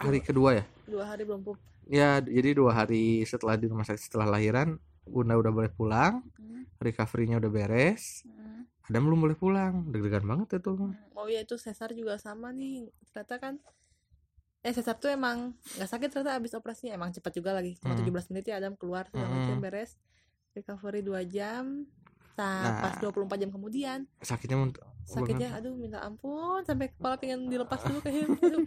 hari 0.00 0.18
kedua 0.24 0.62
ya? 0.62 0.64
Dua 0.88 1.04
hari 1.04 1.22
belum 1.28 1.44
pup 1.46 1.71
ya 1.86 2.20
jadi 2.20 2.54
dua 2.54 2.72
hari 2.74 3.22
setelah 3.22 3.54
di 3.54 3.66
rumah 3.66 3.82
sakit 3.82 4.02
setelah 4.02 4.28
lahiran 4.30 4.76
bunda 5.02 5.34
udah 5.34 5.50
boleh 5.50 5.70
pulang 5.70 6.22
Hmm, 6.38 6.62
recovery-nya 6.78 7.42
udah 7.42 7.50
beres 7.50 8.22
hmm, 8.22 8.86
Adam 8.86 9.02
belum 9.06 9.20
boleh 9.22 9.36
pulang 9.38 9.86
deg-degan 9.90 10.22
banget 10.22 10.58
itu 10.58 10.72
hmm. 10.74 11.14
oh 11.14 11.26
iya 11.26 11.42
itu 11.42 11.58
sesar 11.58 11.90
juga 11.90 12.18
sama 12.18 12.50
nih 12.50 12.86
ternyata 13.10 13.38
kan 13.38 13.54
eh 14.62 14.70
sesar 14.70 14.94
tuh 14.94 15.10
emang 15.10 15.58
nggak 15.74 15.90
sakit 15.90 16.08
ternyata 16.08 16.38
abis 16.38 16.54
operasinya 16.54 16.94
emang 16.94 17.10
cepat 17.10 17.34
juga 17.34 17.50
lagi 17.50 17.74
cuma 17.82 17.98
Hmm. 17.98 18.06
17 18.06 18.30
menit 18.30 18.44
ya 18.46 18.62
Adam 18.62 18.78
keluar 18.78 19.10
segala 19.10 19.26
macam 19.28 19.58
Hmm. 19.58 19.62
beres 19.62 19.98
recovery 20.54 21.02
2 21.02 21.18
jam 21.26 21.82
nah, 22.38 22.70
Nah. 22.70 22.78
pas 22.78 22.94
24 23.02 23.42
jam 23.42 23.50
kemudian 23.50 24.06
sakitnya 24.22 24.70
sakitnya 25.02 25.50
aduh 25.58 25.74
minta 25.74 25.98
ampun 25.98 26.62
sampai 26.62 26.94
kepala 26.94 27.18
pengen 27.18 27.50
dilepas 27.50 27.82
dulu 27.82 27.98
aduh. 28.06 28.62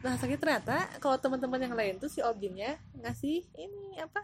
Nah 0.00 0.18
sakit 0.18 0.38
ternyata 0.40 0.88
kalau 0.98 1.16
teman-teman 1.16 1.60
yang 1.60 1.74
lain 1.76 1.94
tuh 2.00 2.10
si 2.10 2.20
objinnya 2.20 2.76
ngasih 2.98 3.46
ini 3.54 4.00
apa? 4.02 4.20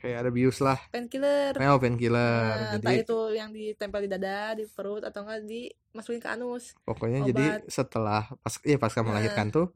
Kayak 0.00 0.16
ada 0.24 0.30
bius 0.32 0.64
lah. 0.64 0.80
Painkiller. 0.88 1.52
Oh 1.60 1.76
painkiller. 1.76 2.56
Nah, 2.56 2.80
entah 2.80 2.88
jadi 2.88 3.04
itu 3.04 3.20
yang 3.36 3.52
ditempel 3.52 4.08
di 4.08 4.08
dada 4.08 4.56
di 4.56 4.64
perut 4.64 5.04
atau 5.04 5.20
enggak 5.28 5.44
dimasukin 5.44 6.20
ke 6.24 6.28
anus. 6.32 6.72
Pokoknya 6.88 7.20
obat. 7.20 7.28
jadi 7.28 7.44
setelah 7.68 8.32
pas 8.40 8.54
iya 8.64 8.80
pas 8.80 8.88
kamu 8.88 9.04
Nah. 9.04 9.08
melahirkan 9.12 9.46
tuh 9.52 9.66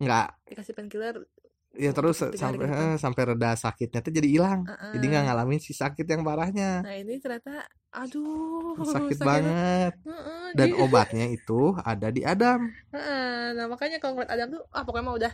nggak 0.00 0.28
dikasih 0.48 0.72
painkiller 0.72 1.14
ya 1.74 1.90
terus 1.92 2.16
sampai 2.32 2.64
depan. 2.64 2.84
eh, 2.86 2.96
sampai 2.96 3.22
reda 3.26 3.50
sakitnya 3.52 4.00
tuh 4.00 4.10
jadi 4.10 4.28
hilang. 4.28 4.60
Heeh. 4.62 4.92
jadi 4.94 5.04
nggak 5.04 5.24
ngalamin 5.26 5.58
si 5.58 5.72
sakit 5.72 6.04
yang 6.04 6.22
parahnya. 6.22 6.80
Nah 6.80 6.94
ini 6.94 7.18
ternyata 7.18 7.64
aduh 7.90 8.76
sakit 8.78 9.16
sakitnya- 9.16 9.26
banget. 9.26 9.92
Heeh, 10.00 10.46
dan 10.52 10.68
jadi- 10.68 10.76
obatnya 10.84 11.26
itu 11.26 11.60
ada 11.78 12.08
di 12.08 12.22
Adam. 12.22 12.68
Heeh, 12.90 13.52
nah 13.52 13.66
makanya 13.66 13.98
kalau 13.98 14.14
ngeliat 14.14 14.30
Adam 14.30 14.48
tuh 14.54 14.62
ah 14.70 14.82
pokoknya 14.82 15.04
mah 15.04 15.14
udah 15.16 15.32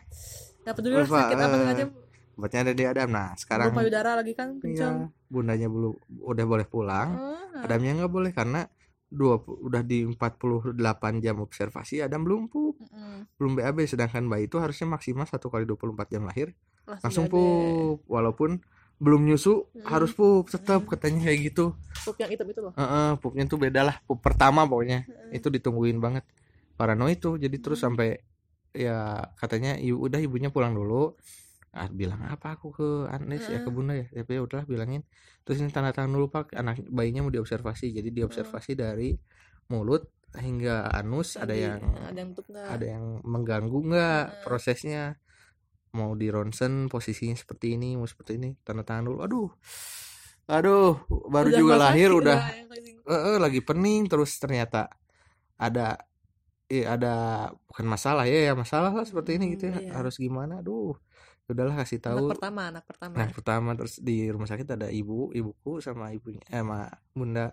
nggak 0.63 0.75
peduli 0.75 0.95
lah 0.95 1.05
sakit 1.05 1.35
apa 1.35 1.45
segala 1.45 1.61
eh, 1.61 1.69
macam 1.69 1.89
obatnya 2.35 2.61
ada 2.63 2.73
di 2.73 2.85
Adam. 2.85 3.09
Nah 3.11 3.29
sekarang 3.35 3.67
belum 3.69 3.81
payudara 3.81 4.11
lagi 4.15 4.33
kan 4.33 4.49
iya, 4.63 4.89
bundanya 5.27 5.69
belum 5.69 5.93
udah 6.25 6.45
boleh 6.49 6.65
pulang. 6.65 7.09
Heeh. 7.13 7.63
Adamnya 7.63 7.93
nggak 8.01 8.13
boleh 8.13 8.33
karena 8.33 8.65
dua 9.11 9.37
udah 9.39 9.85
di 9.85 10.03
48 10.09 10.73
jam 11.21 11.37
observasi 11.39 12.01
Adam 12.01 12.25
belum 12.25 12.49
pup 12.49 12.64
Heeh. 12.77 13.19
belum 13.37 13.53
BAB 13.55 13.79
sedangkan 13.85 14.27
bayi 14.27 14.47
itu 14.47 14.57
harusnya 14.59 14.87
maksimal 14.87 15.25
satu 15.25 15.49
kali 15.49 15.65
24 15.65 16.09
jam 16.09 16.23
lahir. 16.25 16.53
Langsung 17.01 17.27
BAB. 17.27 17.35
pup 17.35 17.99
walaupun 18.07 18.61
belum 18.95 19.27
nyusu 19.27 19.67
Mm. 19.75 19.85
harus 19.85 20.13
pup 20.13 20.47
tetap 20.47 20.87
katanya 20.87 21.27
kayak 21.27 21.51
gitu. 21.51 21.75
Pup 22.05 22.17
yang 22.17 22.31
hitam 22.31 22.47
itu 22.47 22.61
loh. 22.61 22.73
Heeh, 22.75 23.11
pupnya 23.19 23.45
tuh 23.45 23.59
beda 23.59 23.81
lah 23.83 23.97
pup 24.05 24.19
pertama 24.19 24.65
pokoknya. 24.65 25.05
Heeh. 25.05 25.37
itu 25.37 25.49
ditungguin 25.49 25.99
banget. 25.99 26.23
Parano 26.75 27.07
itu 27.07 27.35
jadi 27.35 27.55
terus 27.59 27.79
Hmm. 27.79 27.95
sampai 27.95 28.19
ya 28.71 29.23
katanya 29.35 29.79
ibu 29.79 30.03
udah 30.03 30.19
ibunya 30.19 30.51
pulang 30.51 30.75
dulu. 30.75 31.15
Ah, 31.71 31.91
bilang 31.91 32.23
apa 32.23 32.55
aku 32.55 32.71
ke 32.71 32.89
Anes 33.11 33.51
ya 33.51 33.59
ke 33.59 33.67
bunda 33.67 33.95
ya? 33.95 34.07
Tapi 34.07 34.39
ya 34.39 34.47
udahlah 34.47 34.63
bilangin. 34.63 35.03
Terus 35.43 35.59
ini 35.59 35.71
tanda 35.71 35.91
tangan 35.91 36.15
dulu 36.15 36.31
pak. 36.31 36.55
Anak 36.55 36.87
bayinya 36.87 37.27
mau 37.27 37.35
diobservasi. 37.35 37.91
Jadi 37.91 38.15
diobservasi 38.15 38.79
dari 38.79 39.19
mulut 39.67 40.07
hingga 40.35 40.91
anus 40.91 41.39
ada 41.39 41.55
Jadi, 41.55 41.65
yang 41.71 41.83
ada 41.95 42.19
yang 42.19 42.33
ada 42.55 42.87
yang 42.87 43.05
mengganggu 43.23 43.79
nggak 43.91 44.25
Heeh. 44.31 44.43
prosesnya? 44.43 45.03
Mau 45.95 46.19
di 46.19 46.27
ronsen 46.27 46.91
posisinya 46.91 47.39
seperti 47.39 47.79
ini 47.79 47.95
mau 47.95 48.07
seperti 48.09 48.35
ini 48.35 48.59
tanda 48.67 48.83
tangan 48.83 49.15
dulu. 49.15 49.19
Aduh 49.23 49.49
aduh 50.51 51.01
baru 51.31 51.49
Udah 51.55 51.59
juga 51.59 51.75
lahir 51.79 52.11
udah. 52.13 52.39
paling- 52.67 53.01
eh, 53.07 53.23
eh, 53.35 53.39
lagi 53.41 53.61
pening 53.63 54.11
terus 54.11 54.35
ternyata 54.43 54.91
ada 55.55 55.97
eh, 56.67 56.83
ada 56.83 57.47
bukan 57.71 57.87
masalah 57.87 58.27
ya 58.27 58.51
ya 58.51 58.53
masalah 58.59 58.91
lah 58.91 59.07
seperti 59.07 59.39
ini 59.39 59.55
gitu 59.55 59.71
ya. 59.71 59.79
Hmm, 59.79 59.85
iya. 59.87 59.93
harus 59.95 60.15
gimana? 60.19 60.61
Aduh 60.61 60.99
udahlah 61.45 61.77
kasih 61.77 62.01
anak 62.01 62.09
tahu 62.09 62.25
pertama 62.33 62.61
anak 62.73 62.85
pertama. 62.89 63.15
Nah 63.21 63.29
pertama 63.31 63.71
terus 63.77 64.01
di 64.01 64.27
rumah 64.33 64.49
sakit 64.49 64.67
ada 64.67 64.89
ibu 64.89 65.31
ibuku 65.31 65.79
sama 65.85 66.11
ibunya 66.11 66.41
eh 66.49 66.65
sama 66.65 66.89
bunda 67.13 67.53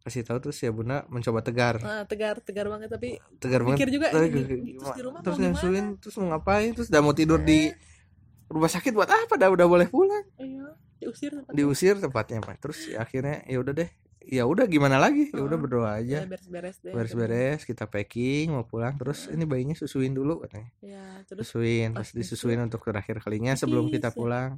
kasih 0.00 0.24
tahu 0.24 0.38
terus 0.48 0.58
ya 0.64 0.72
bunda 0.72 1.04
mencoba 1.12 1.44
tegar. 1.44 1.76
Ah, 1.84 2.04
tegar 2.08 2.40
tegar 2.40 2.66
banget 2.72 2.88
tapi 2.88 3.20
tegar 3.36 3.60
banget. 3.64 3.76
mikir 3.84 3.90
juga 3.92 4.08
Tapi 4.08 4.26
ini, 4.32 4.76
terus 4.80 4.96
di 4.96 5.02
rumah 5.04 5.20
terus 5.20 5.36
nyusuin 5.36 5.86
terus 6.00 6.14
mau 6.16 6.26
ngapain? 6.36 6.72
Terus 6.72 6.88
udah 6.88 7.02
mau 7.04 7.12
tidur 7.12 7.40
di 7.44 7.68
rumah 8.48 8.70
sakit 8.72 8.92
buat 8.96 9.10
apa? 9.12 9.36
Dah 9.36 9.52
udah 9.52 9.66
boleh 9.68 9.88
pulang. 9.92 10.24
Iya 10.40 10.72
diusir 11.00 11.32
tempatnya. 11.32 11.56
diusir 11.56 11.94
tempatnya 11.96 12.38
pak. 12.44 12.56
Terus 12.60 12.78
ya 12.92 12.98
akhirnya 13.02 13.36
ya 13.48 13.58
udah 13.58 13.74
deh. 13.74 13.90
Ya 14.20 14.44
udah 14.44 14.68
gimana 14.68 15.00
lagi? 15.00 15.32
Ya 15.32 15.40
udah 15.40 15.56
berdoa 15.56 15.96
ya 16.04 16.20
aja 16.20 16.28
beres-beres 16.28 16.76
deh. 16.84 16.92
Beres-beres 16.92 17.64
kita 17.64 17.88
packing 17.88 18.52
mau 18.52 18.68
pulang. 18.68 18.94
Terus 19.00 19.32
ini 19.32 19.48
bayinya 19.48 19.72
susuin 19.72 20.12
dulu 20.12 20.44
katanya. 20.44 20.68
Ya 20.84 21.24
terus 21.24 21.48
susuin 21.48 21.96
pas 21.96 22.08
disusuin 22.12 22.60
untuk 22.60 22.84
terakhir 22.84 23.24
kalinya 23.24 23.56
sebelum 23.56 23.88
kita 23.88 24.12
Pipis, 24.12 24.20
pulang. 24.20 24.50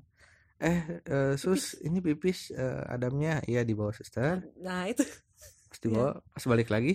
Eh 0.58 1.02
eh, 1.06 1.34
sus 1.38 1.78
ini 1.86 2.02
pipis 2.02 2.50
eh, 2.50 2.82
adamnya. 2.90 3.38
Iya 3.46 3.62
di 3.62 3.74
bawah 3.78 3.94
suster 3.94 4.42
nah 4.58 4.90
itu 4.90 5.06
dibawa 5.82 6.10
pas 6.30 6.44
balik 6.46 6.70
lagi 6.70 6.94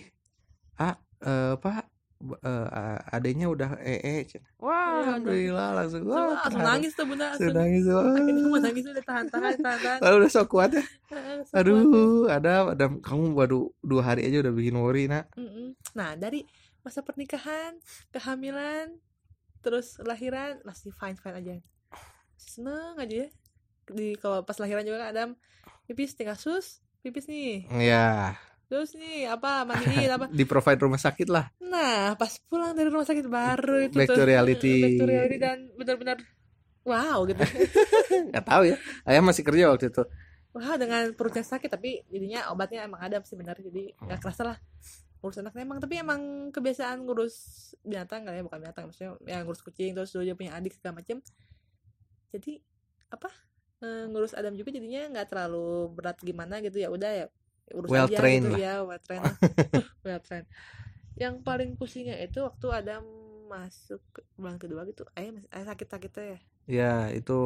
ah 0.77 0.95
eh, 1.19 1.53
pak 1.55 1.85
eh, 2.17 2.97
adanya 3.11 3.45
udah 3.45 3.77
ee 3.77 4.25
Cen. 4.25 4.41
wah 4.57 4.73
Iya, 4.97 5.21
alhamdulillah 5.21 5.69
langsung 5.75 6.01
wah 6.03 6.17
langsung 6.33 6.41
terharu. 6.49 6.65
nangis 6.65 6.91
tuh 6.91 7.05
bunda 7.05 7.25
Langsung 7.29 7.53
nangis 7.53 7.83
wah. 7.93 8.05
mau 8.47 8.57
nangis 8.57 8.83
udah 8.83 9.03
tahan 9.05 9.25
tahan 9.27 9.53
tahan 9.59 9.79
tahan. 9.83 9.99
Lalu 10.01 10.15
udah 10.17 10.31
sok 10.31 10.47
kuat 10.47 10.69
ya. 10.73 10.83
Aduh 11.57 11.85
ada 12.27 12.73
ada 12.73 12.85
kamu 12.89 13.35
baru 13.35 13.69
dua 13.83 14.01
hari 14.03 14.25
aja 14.25 14.41
udah 14.41 14.49
bikin 14.49 14.75
worry 14.75 15.05
nak. 15.05 15.29
Nah 15.93 16.15
dari 16.15 16.41
masa 16.81 17.03
pernikahan 17.03 17.77
kehamilan 18.09 18.97
terus 19.61 19.99
lahiran 19.99 20.57
masih 20.63 20.89
fine 20.89 21.19
fine 21.19 21.37
aja. 21.37 21.53
Seneng 22.33 22.97
aja 22.97 23.25
ya. 23.25 23.29
Di 23.87 24.15
kalau 24.15 24.41
pas 24.41 24.57
lahiran 24.57 24.81
juga 24.81 25.05
kan 25.05 25.09
Adam 25.11 25.29
pipis 25.85 26.15
tinggal 26.15 26.35
sus 26.35 26.81
pipis 26.99 27.29
nih. 27.29 27.67
Ya 27.77 28.33
terus 28.67 28.91
nih 28.93 29.31
apa 29.31 29.63
mandiin 29.63 30.11
apa? 30.19 30.25
Di 30.27 30.43
provide 30.43 30.83
rumah 30.83 30.99
sakit 30.99 31.27
lah. 31.31 31.47
Nah 31.63 32.15
pas 32.15 32.31
pulang 32.47 32.75
dari 32.75 32.91
rumah 32.91 33.07
sakit 33.07 33.25
baru 33.25 33.87
itu 33.87 33.95
Back 33.95 34.11
to 34.11 34.23
reality. 34.23 34.75
back 34.83 34.95
to 34.99 35.05
reality 35.07 35.37
dan 35.39 35.57
benar-benar 35.73 36.17
wow 36.83 37.23
gitu. 37.23 37.43
Nggak 38.31 38.45
tahu 38.45 38.63
ya. 38.67 38.75
Ayah 39.07 39.23
masih 39.23 39.43
kerja 39.43 39.71
waktu 39.71 39.87
itu. 39.87 40.03
Wah 40.51 40.75
dengan 40.75 41.11
perutnya 41.13 41.43
sakit 41.43 41.69
tapi 41.69 42.01
jadinya 42.07 42.49
obatnya 42.51 42.83
emang 42.83 42.99
ada 42.99 43.23
sih 43.23 43.35
benar. 43.35 43.55
Jadi 43.55 43.93
nggak 43.93 44.19
kerasa 44.19 44.43
lah 44.43 44.57
ngurus 45.23 45.39
anaknya. 45.39 45.63
Emang 45.63 45.79
tapi 45.79 45.95
emang 45.99 46.21
kebiasaan 46.51 47.03
ngurus 47.07 47.35
binatang 47.83 48.27
kan 48.27 48.35
ya? 48.35 48.43
Bukan 48.43 48.59
binatang 48.59 48.89
maksudnya 48.89 49.15
yang 49.27 49.47
ngurus 49.47 49.63
kucing 49.63 49.95
terus 49.95 50.11
dia 50.11 50.35
punya 50.35 50.55
adik 50.55 50.75
segala 50.75 50.99
macem. 50.99 51.23
Jadi 52.35 52.59
apa 53.07 53.31
eh, 53.79 54.03
ngurus 54.11 54.35
Adam 54.35 54.57
juga 54.57 54.75
jadinya 54.75 55.07
nggak 55.15 55.27
terlalu 55.31 55.93
berat 55.95 56.17
gimana 56.19 56.59
gitu. 56.59 56.81
Ya 56.81 56.89
udah 56.91 57.11
ya 57.13 57.27
urus 57.75 57.89
Well 57.91 58.07
aja 58.07 58.17
trained 58.19 58.47
gitu 58.47 58.55
lah. 58.55 58.59
ya 58.61 58.73
well 58.83 59.01
trained 59.01 59.35
well 60.05 60.21
trained 60.23 60.47
yang 61.17 61.41
paling 61.41 61.73
pusingnya 61.75 62.15
itu 62.21 62.45
waktu 62.45 62.67
Adam 62.69 63.03
masuk 63.47 64.03
ke 64.11 64.21
bulan 64.35 64.59
kedua 64.59 64.83
gitu 64.85 65.07
ayah 65.15 65.39
ayah 65.55 65.65
sakit 65.73 65.87
sakitnya 65.87 66.23
ya 66.27 66.39
ya 66.67 66.93
itu 67.15 67.39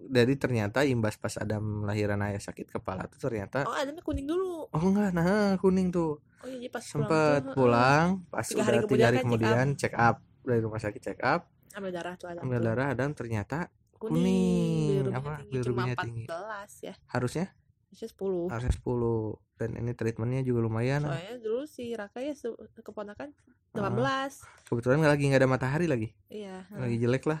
dari 0.00 0.32
ternyata 0.40 0.80
imbas 0.88 1.20
pas 1.20 1.36
Adam 1.36 1.84
lahiran 1.84 2.16
ayah 2.24 2.40
sakit 2.40 2.72
kepala 2.72 3.04
tuh 3.04 3.20
ternyata 3.20 3.68
oh 3.68 3.76
Adamnya 3.76 4.00
kuning 4.00 4.24
dulu 4.24 4.64
oh 4.72 4.82
enggak 4.82 5.12
nah 5.12 5.60
kuning 5.60 5.92
tuh 5.92 6.16
oh 6.24 6.48
iya 6.48 6.72
pas 6.72 6.80
sempet 6.80 7.44
tuh, 7.44 7.52
heeh, 7.52 7.54
pulang 7.54 8.24
pas 8.32 8.48
Tiga 8.48 8.64
udah 8.64 8.64
hari 8.64 8.76
tiga 8.80 8.88
kemudian 8.88 9.04
hari 9.04 9.16
kan 9.20 9.20
check 9.20 9.28
kemudian 9.28 9.68
check 9.76 9.94
up 9.94 10.16
dari 10.42 10.60
rumah 10.64 10.80
sakit 10.80 11.00
check 11.04 11.20
up 11.20 11.40
ambil 11.76 11.90
darah 11.92 12.14
tuh 12.16 12.28
Adam 12.32 12.42
ambil 12.48 12.58
tuh. 12.58 12.66
darah 12.72 12.86
Adam 12.96 13.10
ternyata 13.12 13.58
kuning, 14.00 15.04
kuning. 15.04 15.46
bilirubinnya 15.52 15.94
Apa? 15.94 16.04
tinggi 16.08 16.24
cuma 16.32 16.48
tinggi. 16.48 16.72
14 16.80 16.88
ya 16.88 16.94
harusnya 17.12 17.46
harusnya 17.92 18.08
10 18.08 18.48
harusnya 18.48 18.72
10 18.72 19.60
dan 19.60 19.70
ini 19.76 19.92
treatmentnya 19.92 20.40
juga 20.42 20.64
lumayan. 20.64 21.04
Soalnya 21.04 21.36
dulu 21.38 21.62
si 21.68 21.92
Raka 21.92 22.24
ya 22.24 22.32
keponakan 22.80 23.30
Ah. 23.72 23.88
18 23.88 24.68
kebetulan 24.68 24.96
nggak 25.00 25.12
lagi 25.12 25.24
nggak 25.28 25.40
ada 25.40 25.48
matahari 25.48 25.86
lagi. 25.88 26.08
Iya 26.28 26.64
lagi 26.72 26.96
jelek 26.96 27.24
lah. 27.28 27.40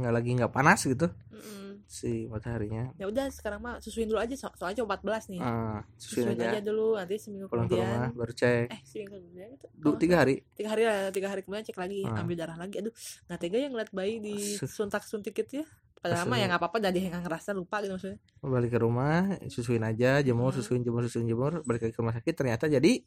Nggak 0.00 0.12
lagi 0.16 0.30
nggak 0.32 0.52
panas 0.52 0.80
gitu. 0.84 1.06
Mm-mm. 1.28 1.84
si 1.84 2.24
mataharinya. 2.24 2.96
Ya 2.96 3.04
udah 3.04 3.28
sekarang 3.28 3.60
mah 3.60 3.76
susuin 3.84 4.08
dulu 4.08 4.16
aja. 4.16 4.32
So- 4.32 4.48
soalnya 4.56 4.80
cuma 4.80 4.96
14 4.96 5.28
nih. 5.28 5.40
Ah 5.44 5.84
susuin 6.00 6.32
susuin 6.32 6.40
aja. 6.40 6.56
aja 6.56 6.60
dulu 6.64 6.96
nanti 6.96 7.20
seminggu 7.20 7.52
pulang 7.52 7.68
ke 7.68 7.76
rumah 7.76 8.08
kemudian 8.08 8.16
baru 8.16 8.32
cek. 8.32 8.66
Eh 8.72 8.80
seminggu 8.88 9.16
kemudian 9.20 9.48
itu. 9.52 9.66
Du, 9.76 9.88
oh, 9.92 9.96
tiga 10.00 10.16
hari. 10.24 10.34
tiga 10.56 10.68
hari 10.72 10.82
lah 10.88 11.12
tiga 11.12 11.28
hari 11.28 11.44
kemudian 11.44 11.68
cek 11.68 11.76
lagi. 11.76 12.00
Ah. 12.08 12.24
ambil 12.24 12.36
darah 12.40 12.56
lagi. 12.56 12.80
Aduh 12.80 12.92
nggak 13.28 13.38
tega 13.44 13.58
yang 13.60 13.72
ngeliat 13.76 13.92
bayi 13.92 14.14
di 14.24 14.36
suntak 14.56 15.04
suntik 15.04 15.36
gitu 15.36 15.60
ya 15.60 15.66
padahal 16.02 16.26
mah 16.26 16.36
ya 16.36 16.46
nggak 16.46 16.58
apa-apa 16.58 16.76
dah 16.78 16.90
dia 16.90 17.06
nggak 17.06 17.22
ngerasa 17.22 17.50
lupa 17.52 17.78
gitu 17.78 17.94
maksudnya. 17.94 18.18
Balik 18.40 18.70
ke 18.70 18.78
rumah 18.78 19.16
susuin 19.46 19.80
aja 19.80 20.18
jemur 20.20 20.50
Hmm. 20.50 20.58
susuin 20.58 20.82
jemur 20.82 21.02
susuin 21.02 21.24
jemur 21.24 21.62
balik 21.62 21.86
ke 21.86 21.96
rumah 21.96 22.12
sakit 22.12 22.34
ternyata 22.34 22.66
jadi 22.66 23.00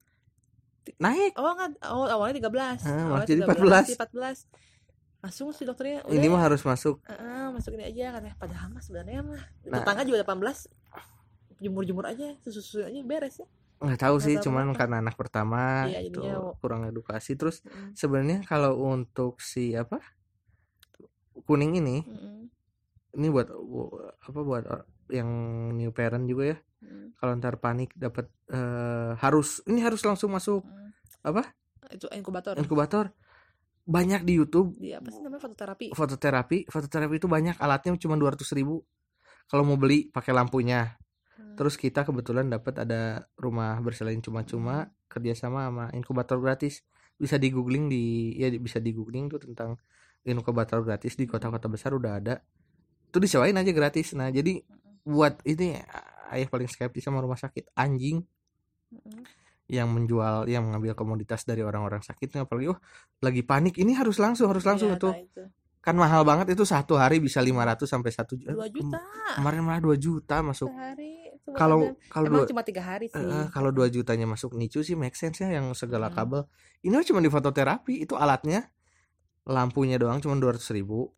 naik. 0.96 1.36
Oh 1.36 1.52
nggak 1.52 1.70
oh 1.86 2.08
awalnya 2.08 2.40
13 2.40 2.82
Ah, 2.82 2.90
malah 3.04 3.04
awalnya 3.12 3.28
jadi 3.28 3.42
13, 3.44 4.00
14 4.00 4.38
langsung 5.20 5.50
si 5.52 5.66
dokternya 5.66 6.06
ini 6.08 6.26
mah 6.26 6.38
harus 6.40 6.62
masuk. 6.62 7.02
Heeh, 7.04 7.46
masukin 7.50 7.82
aja 7.82 8.14
katanya. 8.14 8.36
Padahal 8.38 8.68
mah 8.70 8.80
sebenarnya 8.80 9.22
mah 9.22 9.42
Nah. 9.66 9.82
tetangga 9.82 10.02
juga 10.04 10.18
18 10.22 10.70
jemur-jemur 11.58 12.06
aja 12.06 12.38
susu 12.40 12.80
aja 12.80 13.00
beres 13.02 13.38
ya. 13.38 13.48
Nggak 13.76 14.00
tahu 14.00 14.16
sih 14.20 14.38
cuman 14.38 14.70
kenapa. 14.70 14.80
karena 14.80 14.96
anak 15.02 15.16
pertama 15.16 15.84
Iya, 15.86 16.00
itu 16.06 16.22
jadinya- 16.22 16.56
kurang 16.58 16.86
edukasi. 16.86 17.34
Terus 17.34 17.60
Mm, 17.62 17.92
sebenarnya 17.92 18.40
kalau 18.46 18.80
untuk 18.80 19.42
si 19.42 19.74
apa? 19.74 20.00
Kuning 21.44 21.76
ini 21.76 21.98
mm, 22.02 22.55
ini 23.16 23.28
buat 23.32 23.48
apa 24.22 24.40
buat 24.44 24.64
or- 24.68 24.88
yang 25.10 25.30
new 25.74 25.92
parent 25.94 26.26
juga 26.26 26.56
ya. 26.56 26.58
Mm, 26.86 27.18
kalau 27.18 27.32
ntar 27.38 27.56
panik 27.62 27.94
dapat 27.96 28.30
eh, 28.50 29.12
harus 29.18 29.62
ini 29.70 29.82
harus 29.82 30.02
langsung 30.04 30.34
masuk 30.34 30.66
mm. 30.66 31.26
apa? 31.26 31.54
Itu 31.94 32.10
inkubator. 32.12 32.58
Inkubator. 32.58 33.14
Banyak 33.86 34.26
di 34.26 34.42
YouTube. 34.42 34.74
Di 34.82 34.98
apa 34.98 35.14
sih 35.14 35.22
namanya 35.22 35.46
fototerapi? 35.46 35.94
Fototerapi. 35.94 36.58
Fototerapi 36.66 37.16
itu 37.22 37.30
banyak 37.30 37.62
alatnya 37.62 37.94
cuma 38.02 38.18
200 38.18 38.42
ribu. 38.58 38.82
Kalau 39.46 39.62
mau 39.62 39.78
beli 39.78 40.10
pakai 40.10 40.34
lampunya. 40.34 40.98
Hmm. 41.36 41.52
terus 41.60 41.76
kita 41.76 42.08
kebetulan 42.08 42.48
dapat 42.48 42.88
ada 42.88 43.28
rumah 43.36 43.76
bersalin 43.84 44.24
cuma-cuma 44.24 44.88
kerjasama 45.12 45.68
sama 45.68 45.86
inkubator 45.92 46.40
gratis. 46.40 46.88
Bisa 47.20 47.36
di 47.36 47.52
googling 47.52 47.92
di 47.92 48.36
ya 48.40 48.48
bisa 48.56 48.80
di 48.80 48.96
googling 48.96 49.28
tuh 49.28 49.44
tentang 49.44 49.76
inkubator 50.24 50.80
gratis 50.82 51.20
di 51.20 51.28
kota-kota 51.28 51.68
besar 51.68 51.92
udah 51.92 52.24
ada 52.24 52.40
itu 53.16 53.24
disewain 53.24 53.56
aja 53.56 53.72
gratis. 53.72 54.12
Nah 54.12 54.28
jadi 54.28 54.60
buat 55.08 55.40
ini 55.48 55.80
ayah 56.36 56.48
paling 56.52 56.68
skeptis 56.68 57.08
sama 57.08 57.24
rumah 57.24 57.40
sakit 57.40 57.72
anjing. 57.80 58.28
Yang 59.72 59.88
menjual 59.88 60.52
yang 60.52 60.68
mengambil 60.68 60.94
komoditas 61.00 61.48
dari 61.48 61.64
orang-orang 61.64 62.04
sakit 62.04 62.44
apalagi 62.44 62.76
oh 62.76 62.80
lagi 63.24 63.40
panik. 63.48 63.80
Ini 63.80 63.96
harus 63.96 64.20
langsung 64.20 64.52
harus 64.52 64.68
langsung 64.68 64.92
iya, 64.92 65.00
itu. 65.00 65.10
nah 65.10 65.24
itu. 65.24 65.44
kan 65.86 65.94
mahal 65.94 66.26
banget 66.26 66.58
itu 66.58 66.66
satu 66.66 66.98
hari 66.98 67.22
bisa 67.22 67.38
500 67.38 67.86
sampai 67.86 68.10
satu 68.10 68.34
juta 68.34 68.58
dua 68.58 68.66
juta. 68.74 68.98
kemarin 69.38 69.62
malah 69.62 69.78
2 69.86 69.94
juta 70.02 70.42
masuk. 70.42 70.66
Sehari 70.74 71.26
kalau 71.54 71.94
ada. 71.94 72.10
kalau 72.10 72.28
dua 72.34 72.44
cuma 72.50 72.66
tiga 72.66 72.82
hari 72.82 73.06
sih. 73.06 73.22
Eh, 73.22 73.46
kalau 73.54 73.70
2 73.70 73.94
jutanya 73.94 74.26
masuk 74.26 74.58
nicu 74.58 74.82
sih 74.82 74.98
make 74.98 75.14
sense 75.14 75.46
ya 75.46 75.62
yang 75.62 75.70
segala 75.78 76.10
Hmm. 76.10 76.18
kabel. 76.18 76.42
Ini 76.82 77.06
cuma 77.06 77.22
di 77.22 77.30
fototerapi 77.30 78.02
itu 78.02 78.18
alatnya. 78.18 78.66
Lampunya 79.46 80.02
doang 80.02 80.18
cuma 80.26 80.34
200 80.42 80.74
ribu 80.74 81.14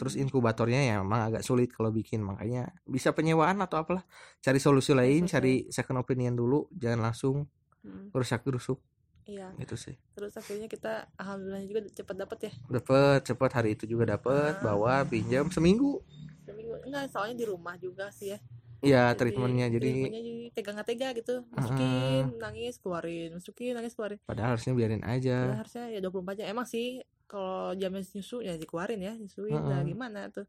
terus 0.00 0.16
Hmm. 0.16 0.24
inkubatornya 0.24 0.80
ya 0.80 0.94
memang 0.98 1.28
agak 1.28 1.44
sulit 1.44 1.68
kalau 1.68 1.92
bikin 1.92 2.24
makanya 2.24 2.72
bisa 2.88 3.12
penyewaan 3.12 3.60
atau 3.60 3.76
apalah. 3.76 4.08
Cari 4.40 4.56
solusi 4.56 4.96
lain 4.96 5.28
solusi 5.28 5.32
cari 5.36 5.54
second 5.68 6.00
opinion 6.00 6.32
dulu 6.32 6.72
jangan 6.72 7.04
langsung 7.04 7.44
Mm, 7.80 8.12
rusak 8.12 8.40
rusuk 8.46 8.80
iya. 9.24 9.52
Gitu 9.56 9.72
sih. 9.72 9.96
Terus 10.12 10.32
akhirnya 10.34 10.66
kita 10.66 11.08
alhamdulillah 11.14 11.64
juga 11.64 11.80
cepat 11.86 12.16
dapat 12.18 12.38
ya. 12.44 12.52
Dapet 12.70 13.20
cepet. 13.24 13.50
Hari 13.52 13.70
itu 13.72 13.84
juga 13.86 14.16
dapet 14.16 14.56
Ah. 14.56 14.62
bawa 14.62 15.04
pinjam 15.04 15.48
seminggu. 15.48 16.00
Seminggu. 16.42 16.76
Enggak 16.82 17.08
soalnya 17.08 17.36
di 17.36 17.46
rumah 17.46 17.76
juga 17.76 18.08
sih 18.10 18.32
ya 18.32 18.38
ya 18.80 19.12
treatmentnya. 19.14 19.66
Jadi 19.68 19.88
treatmentnya 19.88 20.22
jadi 20.24 20.42
tega 20.52 20.70
nggak 20.76 20.88
tega 20.88 21.08
gitu. 21.16 21.34
Masukin 21.52 22.24
nangis 22.40 22.74
keluarin 22.80 23.30
masukin 23.36 23.72
nangis 23.76 23.92
keluarin. 23.94 24.18
Padahal 24.24 24.56
harusnya 24.56 24.72
biarin 24.76 25.02
Padahal 25.04 25.18
aja 25.20 25.36
harusnya 25.60 25.84
ya 25.92 25.98
24 26.02 26.38
jam. 26.40 26.46
Emang 26.50 26.66
sih 26.66 27.00
kalau 27.30 27.76
jamnya 27.78 28.02
nyusu 28.02 28.42
ya 28.42 28.58
dikeluarin 28.58 29.00
ya 29.00 29.12
nyusuin. 29.14 29.54
Nah 29.54 29.80
Heeh. 29.80 29.90
gimana 29.94 30.20
tuh? 30.32 30.46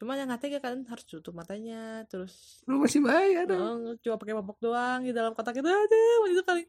Cuma 0.00 0.18
yang 0.18 0.26
nggak 0.26 0.42
tega 0.42 0.58
kan 0.58 0.82
harus 0.90 1.04
tutup 1.06 1.34
matanya 1.36 2.02
terus 2.10 2.64
lu 2.66 2.82
masih 2.82 3.04
bayar 3.04 3.46
dong. 3.46 3.98
Cuma 4.02 4.18
pakai 4.18 4.34
popok 4.40 4.58
doang 4.58 5.00
di 5.06 5.12
dalam 5.14 5.36
kotak 5.36 5.58
itu. 5.58 5.68
Aduh 5.68 6.30
itu 6.30 6.42
paling 6.42 6.66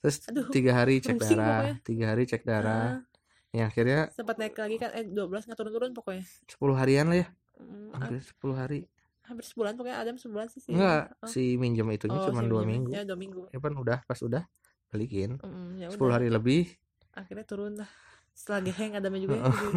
terus 0.00 0.24
aduh 0.32 0.48
tiga 0.48 0.72
hari 0.72 0.96
cek 1.04 1.20
darah 1.20 1.36
pokoknya. 1.36 1.74
tiga 1.84 2.04
hari 2.08 2.22
cek 2.24 2.42
darah. 2.48 3.04
Ah, 3.04 3.52
ya 3.52 3.68
akhirnya 3.68 4.08
sempat 4.16 4.40
naik 4.40 4.56
lagi 4.56 4.76
kan 4.80 4.90
eh 4.96 5.04
12 5.04 5.44
nggak 5.44 5.58
turun-turun 5.58 5.92
pokoknya. 5.92 6.24
10 6.48 6.80
harian 6.80 7.06
lah 7.12 7.18
ya. 7.20 7.26
Hmm, 7.60 7.92
hampir 7.92 8.24
10 8.24 8.56
hari 8.56 8.80
hampir 9.30 9.46
sebulan 9.46 9.78
pokoknya 9.78 9.98
Adam 10.02 10.16
sebulan 10.18 10.46
sih 10.50 10.60
sih. 10.60 10.74
Enggak 10.74 11.14
oh, 11.22 11.30
si 11.30 11.54
minjem 11.54 11.86
itunya 11.94 12.18
oh, 12.18 12.26
cuma 12.26 12.42
si 12.42 12.50
dua 12.50 12.62
minggu. 12.66 12.90
ya 12.90 13.06
dua 13.06 13.18
minggu. 13.18 13.42
Ya 13.54 13.58
kan 13.62 13.74
udah 13.78 13.98
pas 14.04 14.18
udah 14.18 14.42
balikin. 14.90 15.38
Mm, 15.38 15.70
ya 15.78 15.88
10 15.88 15.96
udah. 15.96 16.14
hari 16.18 16.28
lebih. 16.28 16.66
Akhirnya 17.14 17.46
turun 17.46 17.78
lah. 17.78 17.90
Setelah 18.34 18.60
geheng 18.66 18.98
Adamnya 18.98 19.20
juga 19.22 19.36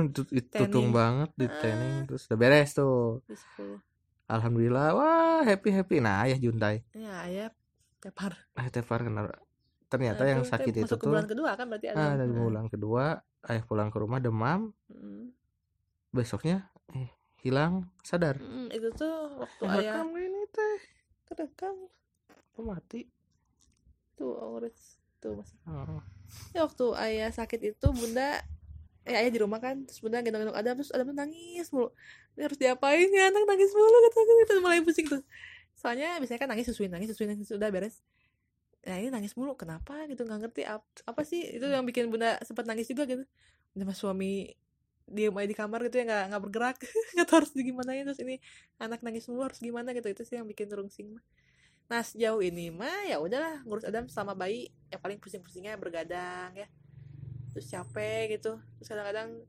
tutung 0.58 0.90
banget 0.90 1.30
di 1.38 1.46
Ah. 1.46 1.58
tanning 1.62 2.10
terus 2.10 2.26
udah 2.26 2.38
beres 2.42 2.74
tuh. 2.74 3.22
Di 3.30 3.38
10 3.38 3.78
alhamdulillah 4.34 4.88
wah 4.96 5.42
happy 5.44 5.70
happy 5.70 5.98
nah 6.00 6.24
ayah 6.24 6.40
juntai 6.40 6.82
ya 6.96 7.28
ayah 7.28 7.48
tepar 8.00 8.36
ayah 8.56 8.72
tefar 8.72 9.04
kenapa 9.04 9.38
ternyata 9.92 10.26
Nah, 10.26 10.30
yang 10.34 10.42
sakit 10.42 10.74
itu 10.74 10.94
tuh 10.98 11.12
bulan 11.12 11.28
kedua 11.30 11.54
kan 11.54 11.70
berarti 11.70 11.94
Adam 11.94 12.02
ah 12.02 12.14
dari 12.18 12.34
bulan 12.34 12.66
kedua 12.72 13.20
ayah 13.52 13.64
pulang 13.68 13.92
ke 13.94 13.98
rumah 14.00 14.18
demam. 14.24 14.72
Mm. 14.90 15.30
besoknya 16.14 16.70
eh, 16.94 17.10
hilang 17.44 17.92
sadar. 18.02 18.40
Mm, 18.40 18.72
itu 18.72 18.90
tuh 18.96 19.44
waktu 19.44 19.64
Rekam 19.68 20.08
ayah 20.16 20.24
ini 20.24 20.42
teh. 20.48 20.80
Kerekam 21.28 21.76
mati? 22.64 23.04
Tuh 24.16 24.40
Aurits 24.40 25.04
tuh 25.20 25.44
masih. 25.44 25.58
Oh. 25.68 26.00
ya 26.56 26.66
waktu 26.66 26.86
ayah 26.98 27.30
sakit 27.30 27.60
itu 27.62 27.88
bunda 27.94 28.42
eh 29.04 29.20
ayah 29.20 29.30
di 29.30 29.40
rumah 29.44 29.60
kan 29.60 29.84
terus 29.84 30.00
bunda 30.00 30.24
gendong-gendong 30.24 30.56
Adam 30.56 30.80
terus 30.80 30.90
Adam 30.96 31.12
tuh 31.12 31.18
nangis 31.20 31.68
mulu. 31.76 31.92
Ini 32.34 32.42
harus 32.48 32.58
diapain 32.58 33.10
ya 33.12 33.30
anak 33.30 33.44
nangis 33.44 33.76
mulu 33.76 33.98
kata 34.10 34.20
itu 34.24 34.54
mulai 34.64 34.80
pusing 34.80 35.08
tuh. 35.12 35.22
Soalnya 35.76 36.16
biasanya 36.24 36.40
kan 36.40 36.50
nangis 36.56 36.72
susuin 36.72 36.90
nangis 36.90 37.12
susuin 37.12 37.36
nangis 37.36 37.52
udah 37.52 37.68
beres. 37.68 38.00
Nah 38.88 38.96
ini 39.00 39.12
nangis 39.12 39.36
mulu 39.36 39.60
kenapa 39.60 40.08
gitu 40.08 40.24
nggak 40.24 40.40
ngerti 40.48 40.64
ap- 40.64 41.04
apa 41.04 41.22
sih? 41.28 41.44
Itu 41.44 41.68
yang 41.68 41.84
bikin 41.84 42.08
bunda 42.08 42.40
sempat 42.48 42.64
nangis 42.64 42.88
juga 42.88 43.04
gitu. 43.04 43.28
Udah 43.76 43.86
mas 43.88 44.00
suami 44.00 44.56
diem 45.08 45.36
aja 45.36 45.48
di 45.50 45.58
kamar 45.58 45.80
gitu 45.88 46.02
ya 46.02 46.06
nggak 46.08 46.24
nggak 46.34 46.44
bergerak. 46.48 46.78
Nggak 47.14 47.28
tahu 47.28 47.38
harus 47.44 47.52
gimanain 47.54 48.04
terus 48.08 48.22
ini 48.24 48.36
anak 48.80 49.00
nangis 49.04 49.28
mulu 49.28 49.46
harus 49.46 49.60
gimana 49.60 49.92
gitu. 49.92 50.08
Itu 50.10 50.24
sih 50.24 50.40
yang 50.40 50.48
bikin 50.48 50.72
rungsing 50.72 51.14
mah. 51.14 51.24
Nah 51.92 52.02
sejauh 52.02 52.40
ini 52.40 52.72
mah 52.72 53.08
ya 53.08 53.20
udahlah 53.20 53.62
ngurus 53.68 53.86
Adam 53.86 54.08
sama 54.08 54.34
bayi 54.34 54.72
yang 54.90 55.02
paling 55.04 55.20
pusing-pusingnya 55.20 55.76
bergadang 55.78 56.56
ya. 56.56 56.68
Terus 57.54 57.68
capek 57.70 58.40
gitu. 58.40 58.58
Terus 58.80 58.88
kadang-kadang 58.88 59.44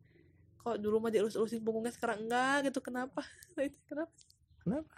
kok 0.65 0.77
dulu 0.81 0.97
mah 0.97 1.13
dielus-elusin 1.13 1.61
punggungnya 1.61 1.93
sekarang 1.93 2.25
enggak 2.25 2.73
gitu 2.73 2.81
kenapa? 2.81 3.23
Itu 3.61 3.79
kenapa? 3.87 4.13
Kenapa? 4.65 4.95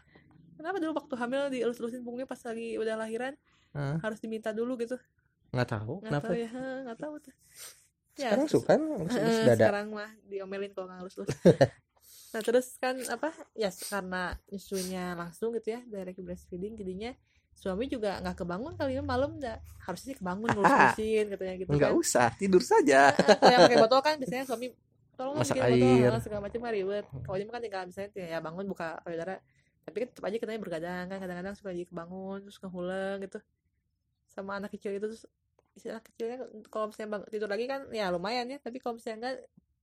kenapa 0.57 0.81
dulu 0.81 0.93
waktu 0.97 1.15
hamil 1.21 1.43
dielus-elusin 1.53 2.01
punggungnya 2.01 2.25
pas 2.25 2.41
lagi 2.41 2.81
udah 2.81 2.97
lahiran 2.97 3.37
harus 3.77 4.19
diminta 4.25 4.57
dulu 4.57 4.81
gitu? 4.81 4.97
Nggak 5.53 5.69
tahu 5.69 6.01
nggak 6.01 6.11
kenapa? 6.11 6.27
tahu 6.33 6.37
ya 6.41 6.51
nggak 6.89 6.99
tahu 6.99 7.15
tuh 7.21 7.35
Ya, 8.17 8.33
sekarang 8.33 8.47
terus- 8.47 8.55
suka 8.57 8.73
ngelus 8.75 9.13
Eh, 9.13 9.45
dada. 9.45 9.57
sekarang 9.61 9.87
mah 9.91 10.11
diomelin 10.25 10.73
kalau 10.73 10.87
nggak 10.89 11.01
lulus 11.03 11.17
nah 12.33 12.41
terus 12.43 12.67
kan 12.77 12.97
apa 13.07 13.29
ya 13.55 13.71
karena 13.71 14.23
nyusunya 14.47 15.13
langsung 15.15 15.53
gitu 15.53 15.69
ya 15.71 15.81
direct 15.83 16.17
breastfeeding 16.19 16.75
jadinya 16.75 17.13
suami 17.53 17.87
juga 17.87 18.21
nggak 18.21 18.37
kebangun 18.37 18.73
kali 18.75 18.93
ya 18.93 19.03
malam 19.03 19.37
nggak? 19.37 19.57
Harusnya 19.81 20.13
sih 20.13 20.17
kebangun 20.17 20.49
ngurus-ngurusin 20.51 21.25
katanya 21.33 21.55
gitu 21.57 21.71
nggak 21.71 21.89
kan. 21.89 21.97
usah 21.97 22.29
tidur 22.35 22.61
saja. 22.61 23.09
Kalau 23.13 23.49
yang 23.49 23.61
pakai 23.65 23.79
botol 23.81 24.01
kan 24.01 24.15
biasanya 24.17 24.45
suami 24.45 24.69
tolong 25.13 25.41
Masak 25.41 25.57
bikin 25.57 25.65
botol 25.73 25.89
air. 25.97 26.13
eh, 26.13 26.21
segala 26.21 26.41
macam 26.45 26.61
ribet. 26.67 27.05
Kalau 27.17 27.37
ini 27.37 27.45
mah 27.45 27.53
kan 27.53 27.63
tinggal 27.63 27.83
misalnya 27.87 28.09
ya 28.13 28.39
bangun 28.39 28.65
buka 28.67 29.01
payudara 29.01 29.41
tapi 29.83 29.97
kan 29.99 30.09
tetap 30.11 30.25
aja 30.25 30.37
katanya 30.37 30.61
bergadang 30.61 31.05
kan 31.07 31.17
kadang-kadang 31.17 31.55
suka 31.55 31.71
jadi 31.73 31.87
kebangun 31.87 32.39
terus 32.45 32.59
ngehuleng 32.61 33.19
gitu. 33.23 33.39
Sama 34.27 34.53
anak 34.55 34.71
kecil 34.71 34.93
itu 34.93 35.07
terus 35.07 35.25
anak 35.85 36.05
kecilnya 36.09 36.37
kalau 36.67 36.89
misalnya 36.89 37.11
bang, 37.13 37.23
tidur 37.29 37.49
lagi 37.49 37.65
kan 37.65 37.81
ya 37.91 38.09
lumayan 38.09 38.47
ya 38.49 38.59
tapi 38.59 38.81
kalau 38.81 38.97
misalnya 38.97 39.17
enggak 39.21 39.37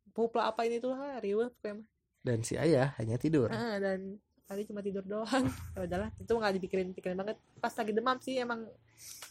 pupla 0.10 0.50
apa 0.50 0.66
ini 0.66 0.78
tuh 0.78 0.94
ha, 0.94 1.18
riweh 1.18 1.50
pokoknya 1.52 1.76
mah. 1.78 1.88
dan 2.22 2.40
si 2.42 2.54
ayah 2.56 2.94
hanya 2.98 3.16
tidur 3.16 3.50
Ah, 3.50 3.78
dan 3.78 4.18
tadi 4.44 4.66
cuma 4.66 4.80
tidur 4.80 5.02
doang 5.02 5.46
ya 5.76 5.80
udahlah 5.82 6.10
itu 6.16 6.30
nggak 6.30 6.54
dipikirin 6.58 6.90
pikirin 6.92 7.16
banget 7.16 7.38
pas 7.58 7.72
lagi 7.72 7.92
demam 7.92 8.18
sih 8.18 8.38
emang 8.38 8.66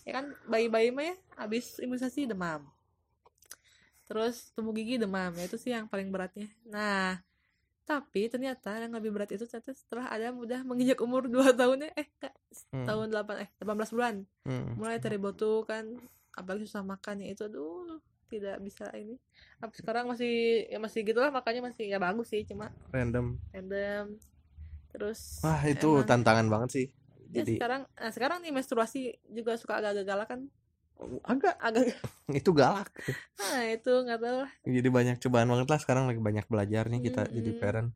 ya 0.02 0.12
kan 0.12 0.30
bayi-bayi 0.46 0.90
mah 0.90 1.04
ya 1.04 1.14
habis 1.36 1.78
imunisasi 1.78 2.26
demam 2.26 2.62
terus 4.04 4.50
tumbuh 4.52 4.70
gigi 4.72 4.98
demam 4.98 5.32
ya 5.32 5.44
itu 5.46 5.56
sih 5.56 5.70
yang 5.70 5.86
paling 5.86 6.10
beratnya 6.10 6.50
nah 6.62 7.16
tapi 7.82 8.30
ternyata 8.30 8.78
yang 8.78 8.94
lebih 8.94 9.10
berat 9.10 9.30
itu 9.30 9.42
ternyata 9.42 9.74
setelah 9.74 10.06
Adam 10.06 10.38
udah 10.38 10.62
menginjak 10.62 10.98
umur 11.00 11.26
2 11.26 11.50
tahun 11.60 11.88
ya 11.88 11.90
eh 11.96 12.08
Hmm. 12.68 12.84
tahun 12.84 13.08
8 13.08 13.40
eh 13.40 13.48
18 13.56 13.96
bulan 13.96 14.14
Hmm. 14.44 14.76
mulai 14.76 15.00
dari 15.00 15.16
botu 15.16 15.64
kan 15.64 15.88
apalagi 16.32 16.64
susah 16.64 16.84
makan 16.84 17.20
ya 17.22 17.32
itu 17.32 17.44
aduh 17.46 18.00
tidak 18.32 18.56
bisa 18.64 18.88
ini. 18.96 19.20
Apa 19.60 19.76
sekarang 19.76 20.08
masih 20.08 20.64
ya 20.72 20.80
masih 20.80 21.04
gitulah 21.04 21.28
makanya 21.28 21.68
masih 21.68 21.84
ya 21.92 22.00
bagus 22.00 22.32
sih 22.32 22.42
cuma 22.48 22.72
random. 22.88 23.36
random. 23.52 24.16
Terus 24.92 25.40
wah 25.44 25.60
itu 25.64 25.88
emang- 26.00 26.08
tantangan 26.08 26.46
banget 26.48 26.70
sih. 26.72 26.86
Ya 27.32 27.44
jadi 27.44 27.60
sekarang 27.60 27.82
nah 27.96 28.10
sekarang 28.12 28.38
nih 28.44 28.52
menstruasi 28.52 29.16
juga 29.28 29.56
suka 29.60 29.80
agak-agak 29.80 30.04
galak 30.08 30.28
kan? 30.32 30.40
Agak. 31.24 31.56
Agak 31.60 31.84
itu 32.40 32.50
galak. 32.52 32.88
Nah 33.40 33.64
itu 33.68 33.92
nggak 33.92 34.20
tahu 34.20 34.36
lah. 34.48 34.52
Jadi 34.64 34.88
banyak 34.88 35.16
cobaan 35.20 35.48
banget 35.52 35.68
lah 35.68 35.80
sekarang 35.80 36.04
lagi 36.08 36.20
banyak 36.20 36.46
belajar 36.48 36.88
nih 36.88 37.00
kita 37.04 37.28
jadi 37.28 37.50
Mm-mm. 37.52 37.60
parent 37.60 37.90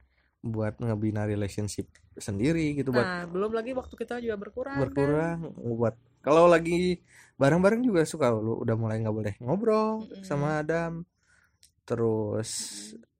buat 0.46 0.78
ngebina 0.78 1.26
relationship 1.26 1.90
sendiri 2.14 2.78
gitu 2.78 2.94
buat 2.94 3.02
nah 3.02 3.26
belum 3.26 3.50
lagi 3.50 3.74
waktu 3.74 3.98
kita 3.98 4.22
juga 4.22 4.38
berkurang 4.38 4.78
berkurang 4.78 5.38
buat 5.58 5.98
kalau 6.26 6.50
lagi 6.50 6.98
bareng-bareng 7.36 7.80
juga 7.80 8.02
suka 8.02 8.26
lu 8.28 8.58
udah 8.58 8.74
mulai 8.74 8.98
nggak 8.98 9.14
boleh 9.14 9.34
ngobrol 9.38 10.02
Mm-mm. 10.02 10.26
sama 10.26 10.58
Adam 10.58 11.06
terus 11.84 12.50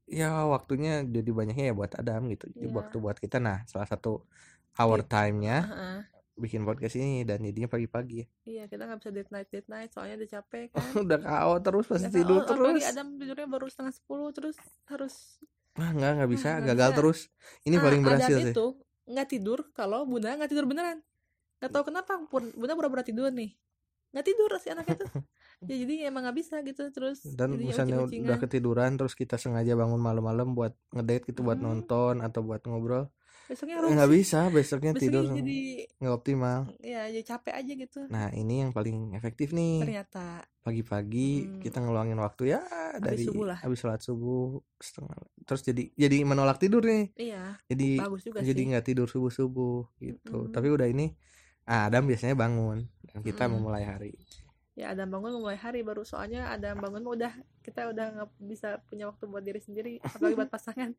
ya 0.04 0.44
waktunya 0.44 1.02
jadi 1.02 1.30
banyaknya 1.30 1.64
ya 1.70 1.74
buat 1.74 1.92
Adam 1.94 2.26
gitu 2.28 2.50
jadi 2.50 2.66
Iya. 2.66 2.76
waktu 2.76 2.96
buat 2.96 3.16
kita 3.16 3.38
nah 3.38 3.62
salah 3.64 3.86
satu 3.86 4.26
hour 4.76 5.00
Iya. 5.00 5.08
time-nya 5.08 5.56
kan 5.60 5.70
Heeh. 5.70 6.00
bikin 6.36 6.62
podcast 6.62 6.94
ini 6.94 7.22
dan 7.22 7.40
jadinya 7.40 7.66
pagi-pagi 7.66 8.16
ya. 8.18 8.26
iya 8.44 8.62
kita 8.66 8.84
nggak 8.84 8.98
bisa 9.00 9.10
date 9.10 9.30
night 9.30 9.48
date 9.48 9.68
night 9.68 9.90
soalnya 9.90 10.14
udah 10.16 10.30
capek 10.32 10.66
kan 10.74 10.84
udah 11.00 11.18
KO 11.18 11.52
terus 11.60 11.84
pasti 11.86 12.08
tidur 12.12 12.40
apalagi 12.40 12.60
terus 12.76 12.84
Adam 12.86 13.06
tidurnya 13.16 13.48
baru 13.48 13.66
setengah 13.66 13.94
sepuluh 13.94 14.28
terus 14.30 14.56
harus 14.86 15.14
Nah, 15.76 15.92
nggak 15.92 16.12
nggak 16.16 16.30
bisa, 16.32 16.48
nggak 16.56 16.72
gagal 16.72 16.88
bisa. 16.88 16.96
terus. 16.96 17.18
Ini 17.62 17.76
Ah, 17.76 17.82
paling 17.84 18.00
berhasil 18.00 18.32
Adam 18.32 18.40
sih. 18.40 18.52
itu 18.56 18.66
nggak 19.06 19.28
tidur 19.28 19.58
kalau 19.70 20.00
bunda 20.02 20.32
nggak 20.32 20.48
tidur 20.48 20.64
beneran 20.64 21.04
nggak 21.58 21.70
tahu 21.72 21.84
kenapa 21.88 22.12
pun 22.26 22.52
bunda 22.52 22.74
pura-pura 22.74 23.00
tidur 23.00 23.28
nih 23.30 23.56
nggak 24.12 24.26
tidur 24.26 24.50
si 24.56 24.68
anaknya 24.70 24.96
tuh 25.02 25.08
ya 25.70 25.74
jadi 25.76 25.94
emang 26.08 26.24
nggak 26.24 26.36
bisa 26.36 26.60
gitu 26.62 26.88
terus 26.88 27.20
Dan 27.24 27.56
misalnya 27.58 28.00
ucing-ucingan. 28.00 28.24
udah 28.28 28.36
ketiduran 28.38 28.90
terus 28.94 29.12
kita 29.12 29.36
sengaja 29.36 29.72
bangun 29.74 29.98
malam-malam 29.98 30.52
buat 30.52 30.72
ngedate 30.92 31.28
gitu 31.28 31.40
buat 31.42 31.58
Hmm. 31.58 31.66
nonton 31.82 32.14
atau 32.20 32.40
buat 32.44 32.60
ngobrol. 32.64 33.08
besoknya 33.46 33.78
Eh, 33.78 33.78
harus 33.78 33.90
nggak 33.94 34.10
bisa, 34.10 34.40
besoknya 34.50 34.92
tidur 34.92 35.22
jadi 35.30 35.58
nggak 36.02 36.14
optimal. 36.14 36.66
ya 36.82 37.06
jadi 37.06 37.22
capek 37.24 37.54
aja 37.54 37.72
gitu 37.78 37.98
Nah, 38.10 38.26
ini 38.34 38.66
yang 38.66 38.72
paling 38.74 39.14
efektif 39.14 39.54
nih. 39.54 39.86
ternyata 39.86 40.42
Pagi-pagi 40.60 41.30
Hmm. 41.46 41.60
kita 41.62 41.78
ngeluangin 41.78 42.18
waktu 42.18 42.42
ya 42.50 42.60
dari 42.98 43.22
subuh 43.22 43.46
lah. 43.54 43.58
habis 43.62 43.78
sholat 43.78 44.02
subuh 44.02 44.58
setengah. 44.82 45.14
Terus 45.46 45.62
jadi 45.62 45.82
jadi 45.94 46.16
menolak 46.26 46.58
tidur 46.58 46.82
nih. 46.82 47.14
iya 47.14 47.54
Jadi 47.70 48.02
bagus 48.02 48.22
juga 48.26 48.42
jadi 48.42 48.62
nggak 48.74 48.86
tidur 48.86 49.06
subuh-subuh 49.06 49.94
gitu. 50.02 50.36
Mm-mm. 50.42 50.50
Tapi 50.50 50.66
udah 50.74 50.90
ini 50.90 51.14
Adam 51.66 52.06
biasanya 52.06 52.32
bangun 52.32 52.78
dan 53.04 53.18
kita 53.20 53.44
Mm-mm. 53.44 53.58
memulai 53.58 53.82
hari. 53.82 54.14
ya 54.72 54.92
Adam 54.92 55.08
bangun 55.08 55.40
mulai 55.40 55.56
hari 55.56 55.80
baru 55.80 56.04
soalnya 56.04 56.52
Adam 56.52 56.76
bangun 56.78 57.00
udah 57.02 57.32
kita 57.64 57.88
udah 57.88 58.06
nggak 58.12 58.28
bisa 58.44 58.76
punya 58.84 59.08
waktu 59.08 59.24
buat 59.24 59.40
diri 59.40 59.56
sendiri 59.56 59.96
apalagi 59.98 60.36
buat 60.36 60.52
pasangan 60.56 60.92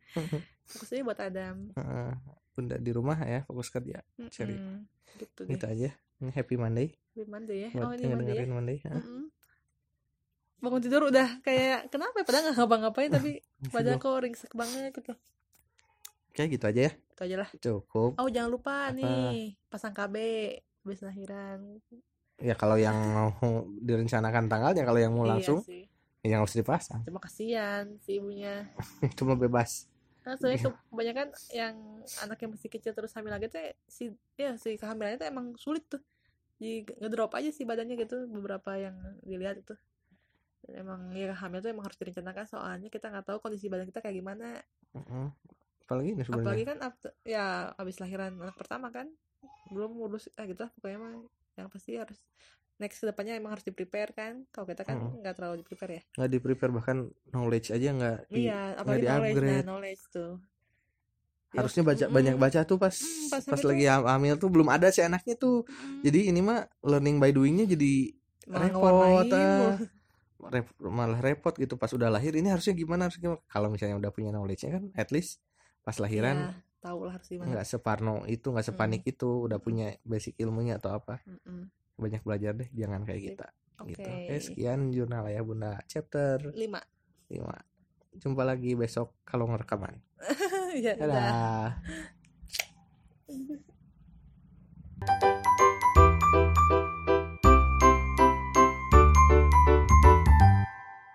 fokusnya 0.65 1.05
buat 1.05 1.19
Adam 1.21 1.69
Heeh. 1.71 2.11
Bunda 2.51 2.75
di 2.75 2.89
rumah 2.89 3.21
ya 3.21 3.45
fokus 3.45 3.69
kerja. 3.69 4.01
Cari. 4.17 4.57
Mm-mm. 4.57 4.81
gitu 5.21 5.45
Gitu 5.45 5.61
deh 5.61 5.69
aja. 5.69 5.89
Ini 6.17 6.31
happy 6.33 6.57
Monday 6.57 6.89
Happy 6.89 7.29
Monday 7.29 7.57
ya 7.57 7.69
buat 7.69 7.85
oh 7.85 7.91
ini 7.93 8.05
Monday 8.09 8.33
ya 8.33 8.45
Monday. 8.49 8.77
Mm-mm. 8.81 9.23
bangun 10.57 10.81
tidur 10.81 11.05
udah 11.05 11.27
kayak 11.45 11.93
kenapa 11.93 12.17
ya 12.17 12.25
padahal 12.25 12.43
nggak 12.49 12.57
ngapa-ngapain 12.57 13.09
tapi 13.13 13.31
badan 13.77 14.01
kok 14.01 14.17
ringsek 14.17 14.51
banget 14.57 14.89
gitu 14.89 15.13
Oke 16.37 16.53
gitu 16.53 16.69
aja 16.69 16.81
ya. 16.85 16.91
itu 16.93 17.21
aja 17.25 17.35
lah 17.41 17.49
Cukup. 17.57 18.13
oh 18.21 18.29
jangan 18.29 18.53
lupa 18.53 18.93
Apa? 18.93 18.93
nih 18.93 19.57
pasang 19.73 19.89
KB 19.89 20.15
habis 20.85 21.01
lahiran 21.01 21.81
Ya 22.37 22.53
kalau 22.53 22.77
yang 22.77 22.93
mau 22.93 23.33
direncanakan 23.81 24.45
tanggalnya 24.45 24.85
kalau 24.85 25.01
yang 25.01 25.17
mau 25.17 25.25
Iya 25.25 25.33
langsung 25.33 25.65
sih. 25.65 25.89
ya 26.21 26.37
yang 26.37 26.45
harus 26.45 26.53
dipasang. 26.53 27.01
cuma 27.09 27.17
kasihan 27.17 27.89
si 28.05 28.21
ibunya 28.21 28.69
Cuma 29.17 29.33
bebas. 29.33 29.89
Nah, 30.21 30.37
soalnya 30.37 30.69
kebanyakan 30.93 31.33
yang 31.49 31.73
anak 32.21 32.37
yang 32.45 32.53
masih 32.53 32.69
kecil 32.69 32.93
terus 32.93 33.17
hamil 33.17 33.33
lagi 33.33 33.49
tuh 33.49 33.57
si 33.89 34.13
ya 34.37 34.53
si 34.61 34.77
kehamilannya 34.77 35.17
tuh 35.17 35.27
emang 35.33 35.57
sulit 35.57 35.89
tuh 35.89 36.05
jadi 36.61 36.85
ngedrop 37.01 37.33
aja 37.33 37.49
sih 37.49 37.65
badannya 37.65 37.97
gitu 37.97 38.29
beberapa 38.29 38.77
yang 38.77 38.93
dilihat 39.25 39.65
itu 39.65 39.73
emang 40.69 41.09
ya 41.17 41.33
hamil 41.33 41.65
tuh 41.65 41.73
emang 41.73 41.89
harus 41.89 41.97
direncanakan 41.97 42.45
soalnya 42.45 42.93
kita 42.93 43.09
nggak 43.09 43.25
tahu 43.25 43.37
kondisi 43.41 43.65
badan 43.73 43.89
kita 43.89 44.05
kayak 44.05 44.21
gimana. 44.21 44.61
Apalagi 45.87 46.09
ini 46.11 46.21
sebenarnya 46.21 46.43
apalagi 46.43 46.63
kan 46.65 46.77
after- 46.83 47.15
ya 47.23 47.45
abis 47.73 47.95
lahiran 47.97 48.35
anak 48.37 48.55
pertama 48.55 48.91
kan 48.91 49.07
belum 49.71 49.95
ngurus 49.95 50.27
ah 50.35 50.43
gitu 50.43 50.61
lah 50.61 50.71
pokoknya 50.75 50.99
mah 50.99 51.11
yang 51.55 51.67
pasti 51.67 51.95
harus 51.95 52.19
next 52.77 52.99
ke 52.99 53.07
depannya 53.07 53.33
emang 53.33 53.55
harus 53.55 53.63
di 53.63 53.71
prepare 53.71 54.11
kan 54.11 54.43
kalau 54.51 54.67
kita 54.67 54.83
kan 54.83 54.99
Mm. 54.99 55.23
nggak 55.23 55.33
terlalu 55.33 55.55
di 55.61 55.65
prepare 55.65 55.91
ya 55.93 56.03
nggak 56.13 56.29
di 56.29 56.39
prepare 56.39 56.71
bahkan 56.71 56.97
knowledge 57.31 57.71
aja 57.71 57.89
nggak 57.89 58.17
di 58.27 58.45
iya 58.45 58.75
apalagi 58.75 59.01
knowledge 59.01 59.07
nah 59.07 59.17
di-upgrade. 59.23 59.65
knowledge 59.65 60.03
tuh 60.11 60.33
Ya, 61.47 61.63
harusnya 61.63 61.79
baca 61.81 62.03
mm-mm. 62.03 62.11
banyak 62.13 62.35
baca 62.37 62.59
tuh 62.61 62.75
pas 62.75 62.91
Mm, 62.91 63.29
pas 63.31 63.39
pas 63.41 63.61
lagi 63.63 63.85
ham- 63.87 64.03
hamil 64.05 64.35
tuh 64.35 64.51
belum 64.51 64.67
ada 64.67 64.91
si 64.91 64.99
anaknya 64.99 65.35
tuh 65.35 65.63
Mm. 65.63 66.03
jadi 66.03 66.19
ini 66.29 66.39
mah 66.43 66.59
learning 66.83 67.17
by 67.17 67.31
doingnya 67.31 67.65
jadi 67.65 68.11
Malah 68.45 68.61
repot 68.67 69.31
ah. 69.33 69.75
Rep- 70.37 70.77
malah 70.79 71.17
repot 71.17 71.55
gitu 71.55 71.75
pas 71.75 71.89
udah 71.89 72.07
lahir 72.07 72.31
ini 72.31 72.45
harusnya 72.47 72.71
gimana 72.71 73.09
harusnya 73.09 73.23
gimana 73.25 73.41
kalau 73.47 73.67
misalnya 73.67 73.97
udah 73.97 74.11
punya 74.11 74.29
knowledge-nya 74.29 74.69
kan 74.69 74.83
at 74.93 75.09
least 75.09 75.41
pas 75.87 75.95
iya, 75.95 76.03
lahiran 76.03 76.35
ya, 76.35 76.51
tahu 76.83 76.99
lah 77.07 77.15
harus 77.15 77.27
gimana. 77.31 77.47
nggak 77.55 77.63
separno 77.63 78.27
itu 78.27 78.51
nggak 78.51 78.65
hmm. 78.67 78.75
sepanik 78.75 79.01
hmm. 79.07 79.11
itu 79.15 79.29
udah 79.47 79.59
punya 79.63 79.95
basic 80.03 80.35
ilmunya 80.35 80.75
atau 80.75 80.91
apa. 80.91 81.23
Hmm. 81.23 81.71
banyak 81.97 82.21
belajar 82.21 82.53
deh 82.53 82.67
jangan 82.75 83.07
kayak 83.07 83.33
kita. 83.33 83.47
Okay. 83.77 83.93
gitu 83.95 84.09
eh 84.09 84.41
sekian 84.43 84.91
jurnal 84.91 85.31
ya 85.31 85.39
bunda. 85.39 85.79
Chapter 85.87 86.51
5 86.51 86.59
5 86.59 88.19
jumpa 88.19 88.43
lagi 88.43 88.75
besok 88.75 89.15
kalau 89.23 89.47
ngerekaman. 89.47 89.95
Ya, 90.77 90.93
dadah, 90.93 91.09
dadah. 91.09 91.73